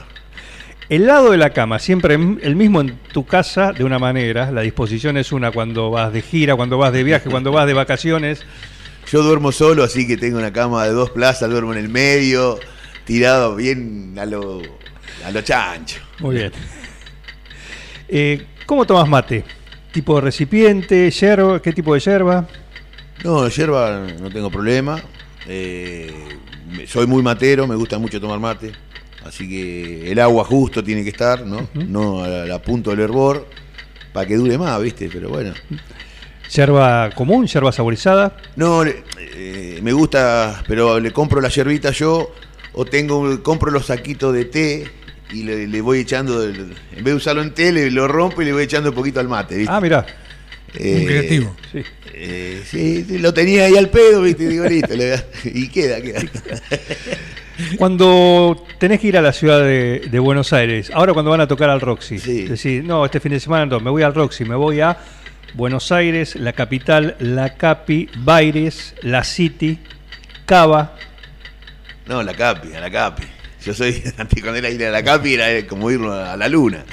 El 0.89 1.05
lado 1.07 1.31
de 1.31 1.37
la 1.37 1.51
cama, 1.51 1.79
siempre 1.79 2.15
em- 2.15 2.37
el 2.43 2.57
mismo 2.57 2.81
en 2.81 2.97
tu 3.13 3.25
casa 3.25 3.71
de 3.71 3.85
una 3.85 3.97
manera. 3.97 4.51
La 4.51 4.59
disposición 4.59 5.15
es 5.15 5.31
una 5.31 5.51
cuando 5.51 5.89
vas 5.89 6.11
de 6.11 6.21
gira, 6.21 6.57
cuando 6.57 6.77
vas 6.77 6.91
de 6.91 7.01
viaje, 7.05 7.29
cuando 7.29 7.49
vas 7.53 7.65
de 7.65 7.73
vacaciones. 7.73 8.41
Yo 9.09 9.23
duermo 9.23 9.53
solo, 9.53 9.85
así 9.85 10.05
que 10.05 10.17
tengo 10.17 10.37
una 10.37 10.51
cama 10.51 10.83
de 10.83 10.91
dos 10.91 11.11
plazas, 11.11 11.49
duermo 11.49 11.71
en 11.71 11.79
el 11.79 11.87
medio, 11.87 12.59
tirado 13.05 13.55
bien 13.55 14.17
a 14.19 14.25
lo, 14.25 14.61
a 15.25 15.31
lo 15.31 15.41
chancho. 15.41 16.01
Muy 16.19 16.35
bien. 16.35 16.51
Eh, 18.09 18.45
¿Cómo 18.65 18.85
tomas 18.85 19.07
mate? 19.07 19.45
¿Tipo 19.93 20.15
de 20.15 20.21
recipiente? 20.23 21.09
¿Yerba? 21.09 21.61
¿Qué 21.61 21.71
tipo 21.71 21.93
de 21.93 22.01
yerba? 22.01 22.45
No, 23.23 23.47
yerba 23.47 24.07
no 24.19 24.29
tengo 24.29 24.51
problema. 24.51 25.01
Eh, 25.47 26.11
soy 26.85 27.07
muy 27.07 27.23
matero, 27.23 27.65
me 27.65 27.77
gusta 27.77 27.97
mucho 27.97 28.19
tomar 28.19 28.37
mate. 28.37 28.73
Así 29.25 29.47
que 29.47 30.12
el 30.12 30.19
agua 30.19 30.43
justo 30.43 30.84
tiene 30.84 31.03
que 31.03 31.10
estar, 31.10 31.45
¿no? 31.45 31.69
No 31.73 32.23
a 32.23 32.27
la 32.27 32.62
punto 32.62 32.89
del 32.91 33.01
hervor, 33.01 33.47
para 34.13 34.25
que 34.27 34.36
dure 34.36 34.57
más, 34.57 34.81
¿viste? 34.81 35.10
Pero 35.12 35.29
bueno. 35.29 35.53
Yerba 36.53 37.10
común, 37.15 37.47
yerba 37.47 37.71
saborizada. 37.71 38.36
No, 38.55 38.84
le- 38.84 39.03
eh, 39.36 39.79
me 39.81 39.93
gusta, 39.93 40.63
pero 40.67 40.99
le 40.99 41.12
compro 41.12 41.39
la 41.39 41.47
yerbita 41.49 41.91
yo, 41.91 42.34
o 42.73 42.86
tengo 42.86 43.41
compro 43.43 43.71
los 43.71 43.86
saquitos 43.86 44.34
de 44.34 44.45
té 44.45 44.88
y 45.31 45.43
le, 45.43 45.67
le 45.67 45.81
voy 45.81 45.99
echando, 45.99 46.43
en 46.43 46.55
vez 46.95 47.03
de 47.05 47.13
usarlo 47.13 47.41
en 47.41 47.53
té, 47.53 47.71
le, 47.71 47.89
lo 47.91 48.07
rompo 48.07 48.41
y 48.41 48.45
le 48.45 48.53
voy 48.53 48.63
echando 48.63 48.89
un 48.89 48.95
poquito 48.95 49.19
al 49.21 49.29
mate, 49.29 49.55
¿viste? 49.55 49.71
Ah, 49.73 49.79
mirá. 49.79 50.05
Eh, 50.73 50.97
Un 50.99 51.05
creativo. 51.05 51.55
Sí. 51.71 51.79
eh, 52.13 52.63
sí, 52.69 53.05
sí, 53.07 53.17
lo 53.19 53.34
tenía 53.34 53.65
ahí 53.65 53.77
al 53.77 53.89
pedo, 53.89 54.21
¿viste? 54.23 54.47
Digo, 54.47 54.65
listo, 54.65 54.93
le- 54.95 55.23
y 55.45 55.67
queda, 55.69 56.01
queda. 56.01 56.21
Cuando 57.78 58.65
tenés 58.78 59.00
que 59.00 59.08
ir 59.08 59.17
a 59.17 59.21
la 59.21 59.34
ciudad 59.34 59.60
de, 59.62 60.08
de 60.10 60.19
Buenos 60.19 60.54
Aires, 60.54 60.91
ahora 60.93 61.13
cuando 61.13 61.32
van 61.32 61.41
a 61.41 61.47
tocar 61.47 61.69
al 61.69 61.82
Roxy, 61.82 62.19
Sí. 62.19 62.43
decís, 62.47 62.84
no, 62.84 63.06
este 63.06 63.19
fin 63.19 63.32
de 63.32 63.39
semana 63.39 63.65
no, 63.65 63.80
me 63.80 63.89
voy 63.89 64.04
al 64.04 64.13
Roxy, 64.13 64.45
me 64.45 64.56
voy 64.56 64.80
a 64.82 64.97
Buenos 65.54 65.91
Aires, 65.91 66.36
la 66.36 66.54
capital, 66.54 67.15
la 67.19 67.56
Capi, 67.56 68.10
Baires, 68.19 68.95
la 69.02 69.24
City, 69.24 69.80
Cava. 70.45 70.95
No, 72.08 72.24
la 72.24 72.34
capi, 72.34 72.74
a 72.74 72.80
la 72.82 72.89
capi. 72.89 73.24
Yo 73.65 73.74
soy, 73.74 74.02
antes 74.17 74.41
cuando 74.41 74.58
era 74.60 74.69
ir 74.69 74.84
a 74.86 74.91
la 74.91 75.04
capi 75.04 75.34
era 75.36 75.67
como 75.67 75.91
ir 75.91 76.02
a 76.02 76.36
la 76.38 76.47
luna. 76.47 76.84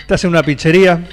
Estás 0.00 0.24
en 0.24 0.30
una 0.30 0.42
pizzería, 0.42 1.04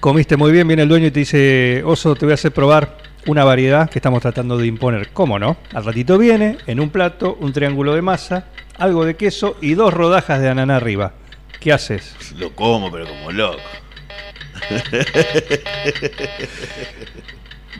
comiste 0.00 0.36
muy 0.36 0.50
bien, 0.52 0.66
viene 0.66 0.82
el 0.84 0.88
dueño 0.88 1.06
y 1.08 1.10
te 1.10 1.20
dice, 1.20 1.82
Oso, 1.84 2.14
te 2.14 2.24
voy 2.24 2.32
a 2.32 2.34
hacer 2.34 2.52
probar 2.52 2.96
una 3.28 3.44
variedad 3.44 3.88
que 3.90 3.98
estamos 3.98 4.22
tratando 4.22 4.56
de 4.56 4.66
imponer. 4.66 5.10
¿Cómo 5.12 5.38
no? 5.38 5.58
Al 5.74 5.84
ratito 5.84 6.16
viene, 6.16 6.56
en 6.66 6.80
un 6.80 6.88
plato, 6.88 7.36
un 7.40 7.52
triángulo 7.52 7.94
de 7.94 8.00
masa, 8.00 8.46
algo 8.78 9.04
de 9.04 9.16
queso 9.16 9.58
y 9.60 9.74
dos 9.74 9.92
rodajas 9.92 10.40
de 10.40 10.48
ananá 10.48 10.76
arriba. 10.76 11.12
¿Qué 11.60 11.72
haces? 11.72 12.16
Lo 12.38 12.54
como, 12.56 12.90
pero 12.90 13.06
como 13.06 13.30
loco. 13.30 13.60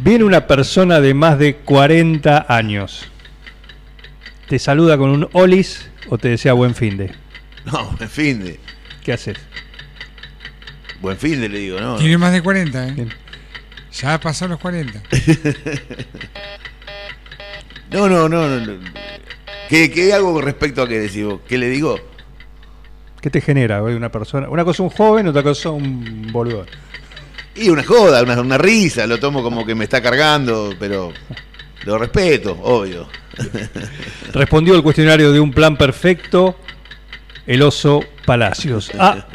Viene 0.00 0.24
una 0.24 0.46
persona 0.46 1.00
de 1.00 1.14
más 1.14 1.38
de 1.38 1.56
40 1.56 2.44
años. 2.46 3.06
Te 4.48 4.58
saluda 4.58 4.98
con 4.98 5.08
un 5.08 5.28
olis 5.32 5.90
o 6.10 6.18
te 6.18 6.28
desea 6.28 6.52
buen 6.52 6.74
fin 6.74 6.98
de. 6.98 7.10
No, 7.64 7.90
buen 7.96 8.10
fin 8.10 8.44
de. 8.44 8.60
¿Qué 9.02 9.14
haces? 9.14 9.38
Buen 11.00 11.16
fin 11.16 11.40
de, 11.40 11.48
le 11.48 11.58
digo, 11.58 11.80
¿no? 11.80 11.96
Tiene 11.96 12.18
más 12.18 12.32
de 12.32 12.42
40, 12.42 12.88
¿eh? 12.88 12.92
Bien. 12.92 13.27
Ya 13.92 14.18
pasó 14.20 14.48
los 14.48 14.58
40. 14.58 15.02
No, 17.90 18.06
no, 18.06 18.28
no. 18.28 18.46
no, 18.46 18.60
no. 18.60 18.78
¿Qué, 19.70 19.90
¿Qué 19.90 20.12
hago 20.12 20.34
con 20.34 20.44
respecto 20.44 20.82
a 20.82 20.88
qué 20.88 21.00
decís 21.00 21.24
vos? 21.24 21.40
¿Qué 21.48 21.56
le 21.56 21.70
digo? 21.70 21.98
¿Qué 23.20 23.30
te 23.30 23.40
genera 23.40 23.82
hoy 23.82 23.94
una 23.94 24.10
persona? 24.12 24.48
Una 24.48 24.62
cosa 24.64 24.82
un 24.82 24.90
joven, 24.90 25.26
otra 25.26 25.42
cosa 25.42 25.70
un 25.70 26.28
boludo. 26.30 26.66
Y 27.54 27.70
una 27.70 27.82
joda, 27.82 28.22
una, 28.22 28.40
una 28.40 28.58
risa, 28.58 29.06
lo 29.06 29.18
tomo 29.18 29.42
como 29.42 29.64
que 29.64 29.74
me 29.74 29.84
está 29.84 30.00
cargando, 30.02 30.74
pero 30.78 31.12
lo 31.84 31.98
respeto, 31.98 32.58
obvio. 32.62 33.08
Respondió 34.32 34.74
el 34.74 34.82
cuestionario 34.82 35.32
de 35.32 35.40
un 35.40 35.50
plan 35.52 35.76
perfecto 35.76 36.56
el 37.46 37.62
oso 37.62 38.04
Palacios. 38.26 38.92
Ah, 38.98 39.26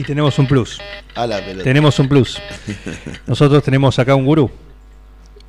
y 0.00 0.04
tenemos 0.04 0.38
un 0.38 0.46
plus. 0.46 0.80
A 1.14 1.26
la 1.26 1.38
pelota. 1.44 1.64
Tenemos 1.64 1.98
un 1.98 2.08
plus. 2.08 2.40
Nosotros 3.26 3.62
tenemos 3.62 3.98
acá 3.98 4.14
un 4.14 4.24
gurú. 4.24 4.50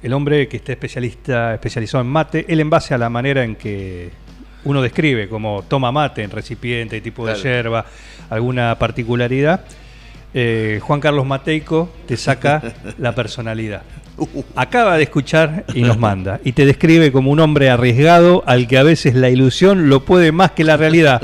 El 0.03 0.13
hombre 0.13 0.47
que 0.47 0.57
está 0.57 0.71
especialista, 0.73 1.53
especializado 1.53 2.01
en 2.03 2.09
mate, 2.09 2.45
él 2.49 2.59
en 2.59 2.69
base 2.69 2.93
a 2.93 2.97
la 2.97 3.09
manera 3.09 3.43
en 3.43 3.55
que 3.55 4.09
uno 4.63 4.81
describe, 4.81 5.29
como 5.29 5.63
toma 5.67 5.91
mate 5.91 6.23
en 6.23 6.31
recipiente, 6.31 6.99
tipo 7.01 7.25
de 7.25 7.33
Claro. 7.33 7.49
yerba, 7.49 7.85
alguna 8.29 8.77
particularidad, 8.77 9.61
eh, 10.33 10.79
Juan 10.81 10.99
Carlos 10.99 11.25
Mateico 11.25 11.93
te 12.07 12.17
saca 12.17 12.61
la 12.97 13.13
personalidad. 13.13 13.83
Acaba 14.55 14.97
de 14.97 15.03
escuchar 15.03 15.65
y 15.73 15.81
nos 15.81 15.97
manda. 15.97 16.39
Y 16.43 16.51
te 16.53 16.65
describe 16.65 17.11
como 17.11 17.31
un 17.31 17.39
hombre 17.39 17.69
arriesgado 17.69 18.43
al 18.45 18.67
que 18.67 18.77
a 18.77 18.83
veces 18.83 19.15
la 19.15 19.29
ilusión 19.29 19.89
lo 19.89 20.05
puede 20.05 20.31
más 20.31 20.51
que 20.51 20.63
la 20.63 20.77
realidad. 20.77 21.21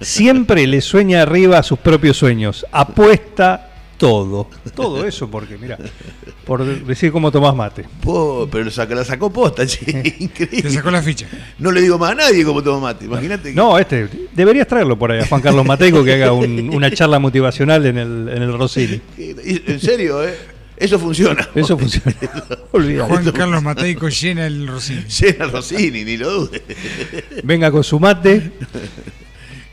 Siempre 0.00 0.66
le 0.66 0.80
sueña 0.80 1.22
arriba 1.22 1.58
a 1.58 1.62
sus 1.62 1.78
propios 1.78 2.16
sueños. 2.16 2.66
Apuesta 2.72 3.66
todo. 3.98 4.48
Todo 4.74 5.06
eso 5.06 5.30
porque, 5.30 5.58
mira, 5.58 5.76
por 6.46 6.64
decir 6.64 7.12
cómo 7.12 7.30
tomás 7.30 7.54
mate. 7.54 7.84
Po, 8.02 8.48
pero 8.50 8.64
lo 8.64 8.70
saca- 8.70 8.94
la 8.94 9.04
sacó 9.04 9.30
posta, 9.30 9.66
che. 9.66 9.80
Increíble. 10.20 10.62
Te 10.62 10.70
sacó 10.70 10.90
la 10.90 11.02
ficha. 11.02 11.26
No 11.58 11.70
le 11.70 11.82
digo 11.82 11.98
más 11.98 12.12
a 12.12 12.14
nadie 12.14 12.42
cómo 12.44 12.62
tomo 12.62 12.80
mate. 12.80 13.04
Imagínate 13.04 13.50
que. 13.50 13.54
No, 13.54 13.78
este, 13.78 14.08
deberías 14.34 14.66
traerlo 14.66 14.98
por 14.98 15.12
ahí 15.12 15.20
a 15.20 15.26
Juan 15.26 15.42
Carlos 15.42 15.66
Mateico 15.66 16.02
que 16.02 16.14
haga 16.14 16.32
un- 16.32 16.70
una 16.74 16.90
charla 16.90 17.18
motivacional 17.18 17.84
en 17.84 17.98
el, 17.98 18.28
en 18.34 18.42
el 18.42 18.56
Rossini. 18.56 19.00
En 19.18 19.78
serio, 19.80 20.24
¿eh? 20.26 20.34
Eso 20.80 20.98
funciona. 20.98 21.48
Eso 21.54 21.76
funciona. 21.78 22.16
Olvídate. 22.72 23.08
Juan 23.08 23.32
Carlos 23.32 23.62
Mateico 23.62 24.08
llena 24.08 24.46
el 24.46 24.66
Rocín. 24.66 25.04
Llena 25.20 25.44
Rossini, 25.46 26.04
ni 26.04 26.16
lo 26.16 26.30
dude. 26.30 26.62
Venga 27.44 27.70
con 27.70 27.84
su 27.84 28.00
mate 28.00 28.50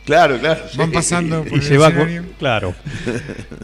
Claro, 0.05 0.37
claro. 0.39 0.61
Van 0.77 0.87
sí. 0.89 0.93
pasando 0.93 1.43
por 1.43 1.51
y 1.51 1.55
el 1.55 1.63
se 1.63 1.77
va 1.77 1.93
con. 1.93 2.07
Claro. 2.39 2.73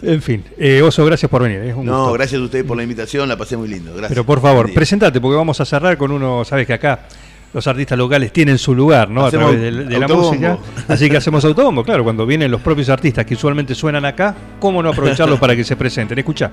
En 0.01 0.21
fin, 0.21 0.43
eh, 0.57 0.81
Oso, 0.81 1.05
gracias 1.05 1.29
por 1.31 1.41
venir. 1.41 1.59
Es 1.59 1.73
un 1.75 1.85
No, 1.85 1.99
gusto. 1.99 2.13
gracias 2.13 2.41
a 2.41 2.43
ustedes 2.43 2.65
por 2.65 2.75
la 2.75 2.83
invitación, 2.83 3.29
la 3.29 3.37
pasé 3.37 3.55
muy 3.55 3.69
lindo. 3.69 3.91
Gracias. 3.91 4.09
Pero 4.09 4.25
por 4.25 4.41
favor, 4.41 4.73
presentate, 4.73 5.21
porque 5.21 5.37
vamos 5.37 5.61
a 5.61 5.65
cerrar 5.65 5.97
con 5.97 6.11
uno, 6.11 6.43
sabes 6.43 6.67
que 6.67 6.73
acá 6.73 7.07
los 7.53 7.65
artistas 7.67 7.97
locales 7.97 8.33
tienen 8.33 8.57
su 8.57 8.75
lugar, 8.75 9.09
¿no? 9.09 9.25
Hacemos 9.25 9.45
a 9.45 9.51
través 9.51 9.73
de, 9.73 9.85
de 9.85 9.99
la 9.99 10.07
música. 10.07 10.57
Así 10.89 11.09
que 11.09 11.15
hacemos 11.15 11.45
autobombo, 11.45 11.81
claro, 11.83 12.03
cuando 12.03 12.25
vienen 12.25 12.51
los 12.51 12.59
propios 12.59 12.89
artistas 12.89 13.25
que 13.25 13.35
usualmente 13.35 13.73
suenan 13.73 14.03
acá, 14.03 14.35
¿cómo 14.59 14.83
no 14.83 14.89
aprovecharlos 14.89 15.39
para 15.39 15.55
que 15.55 15.63
se 15.63 15.77
presenten? 15.77 16.19
Escucha 16.19 16.51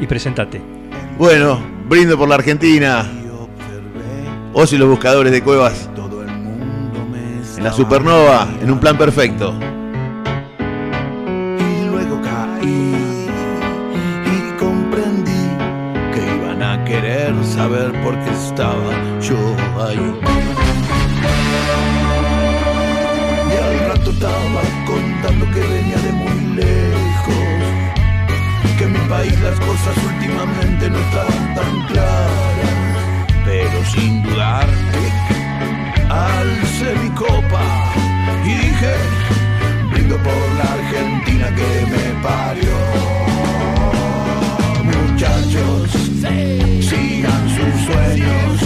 y 0.00 0.06
presentate. 0.06 0.60
Bueno, 1.18 1.60
brindo 1.88 2.16
por 2.18 2.28
la 2.28 2.36
Argentina. 2.36 3.06
Os 4.52 4.72
y 4.72 4.78
los 4.78 4.88
buscadores 4.88 5.32
de 5.32 5.42
cuevas. 5.42 5.88
En 7.56 7.64
la 7.64 7.72
supernova, 7.72 8.46
en 8.60 8.70
un 8.70 8.78
plan 8.78 8.96
perfecto. 8.98 9.54
Y 11.58 11.88
luego 11.88 12.20
caí 12.22 12.94
y 14.26 14.58
comprendí 14.58 15.32
que 16.14 16.36
iban 16.36 16.62
a 16.62 16.84
querer 16.84 17.34
saber 17.44 17.92
por 18.02 18.05
país 29.26 29.40
las 29.40 29.58
cosas 29.60 29.96
últimamente 30.04 30.90
no 30.90 30.98
estaban 30.98 31.54
tan 31.54 31.86
claras, 31.86 32.96
pero 33.44 33.84
sin 33.84 34.22
dudar 34.22 34.66
alcé 36.08 36.94
mi 37.02 37.10
copa 37.10 37.62
y 38.44 38.54
dije 38.54 38.94
brindo 39.92 40.16
por 40.18 40.42
la 40.58 40.72
Argentina 40.74 41.54
que 41.54 41.86
me 41.92 42.22
parió. 42.22 42.76
Muchachos, 44.84 45.90
sigan 46.88 47.48
sus 47.56 47.74
sueños, 47.86 48.60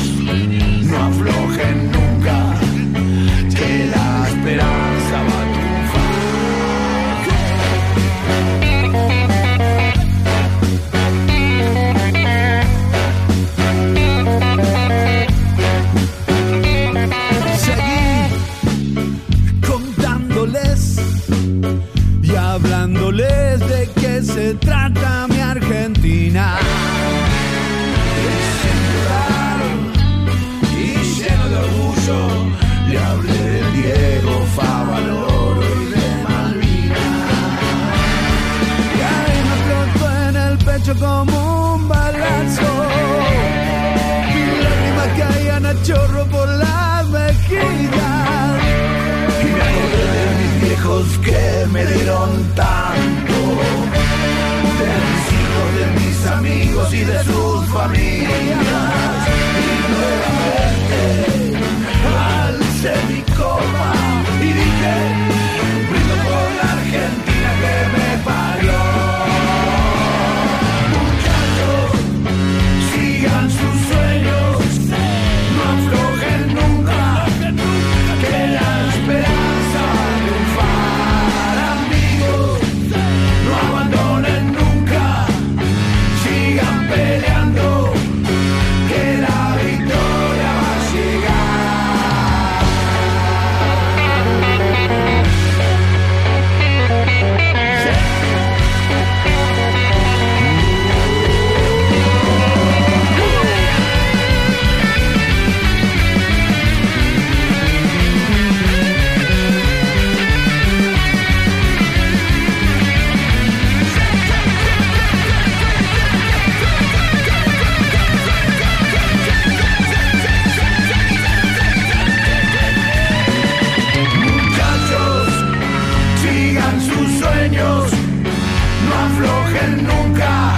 aflojen 129.20 129.86
nunca, 129.86 130.56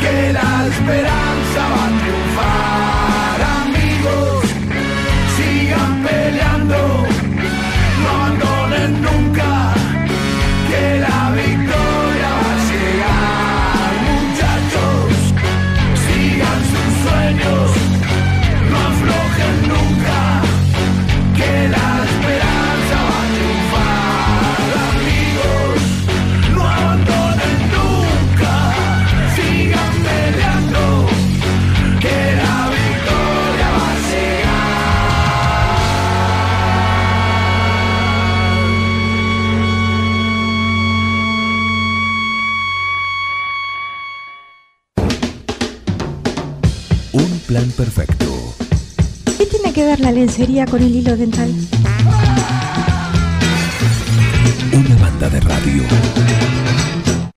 que 0.00 0.32
la 0.32 0.66
esperanza 0.66 1.68
va 1.68 1.86
a 1.86 2.00
triunfar. 2.00 3.09
también 50.26 50.66
con 50.66 50.82
el 50.82 50.94
hilo 50.94 51.16
dental. 51.16 51.79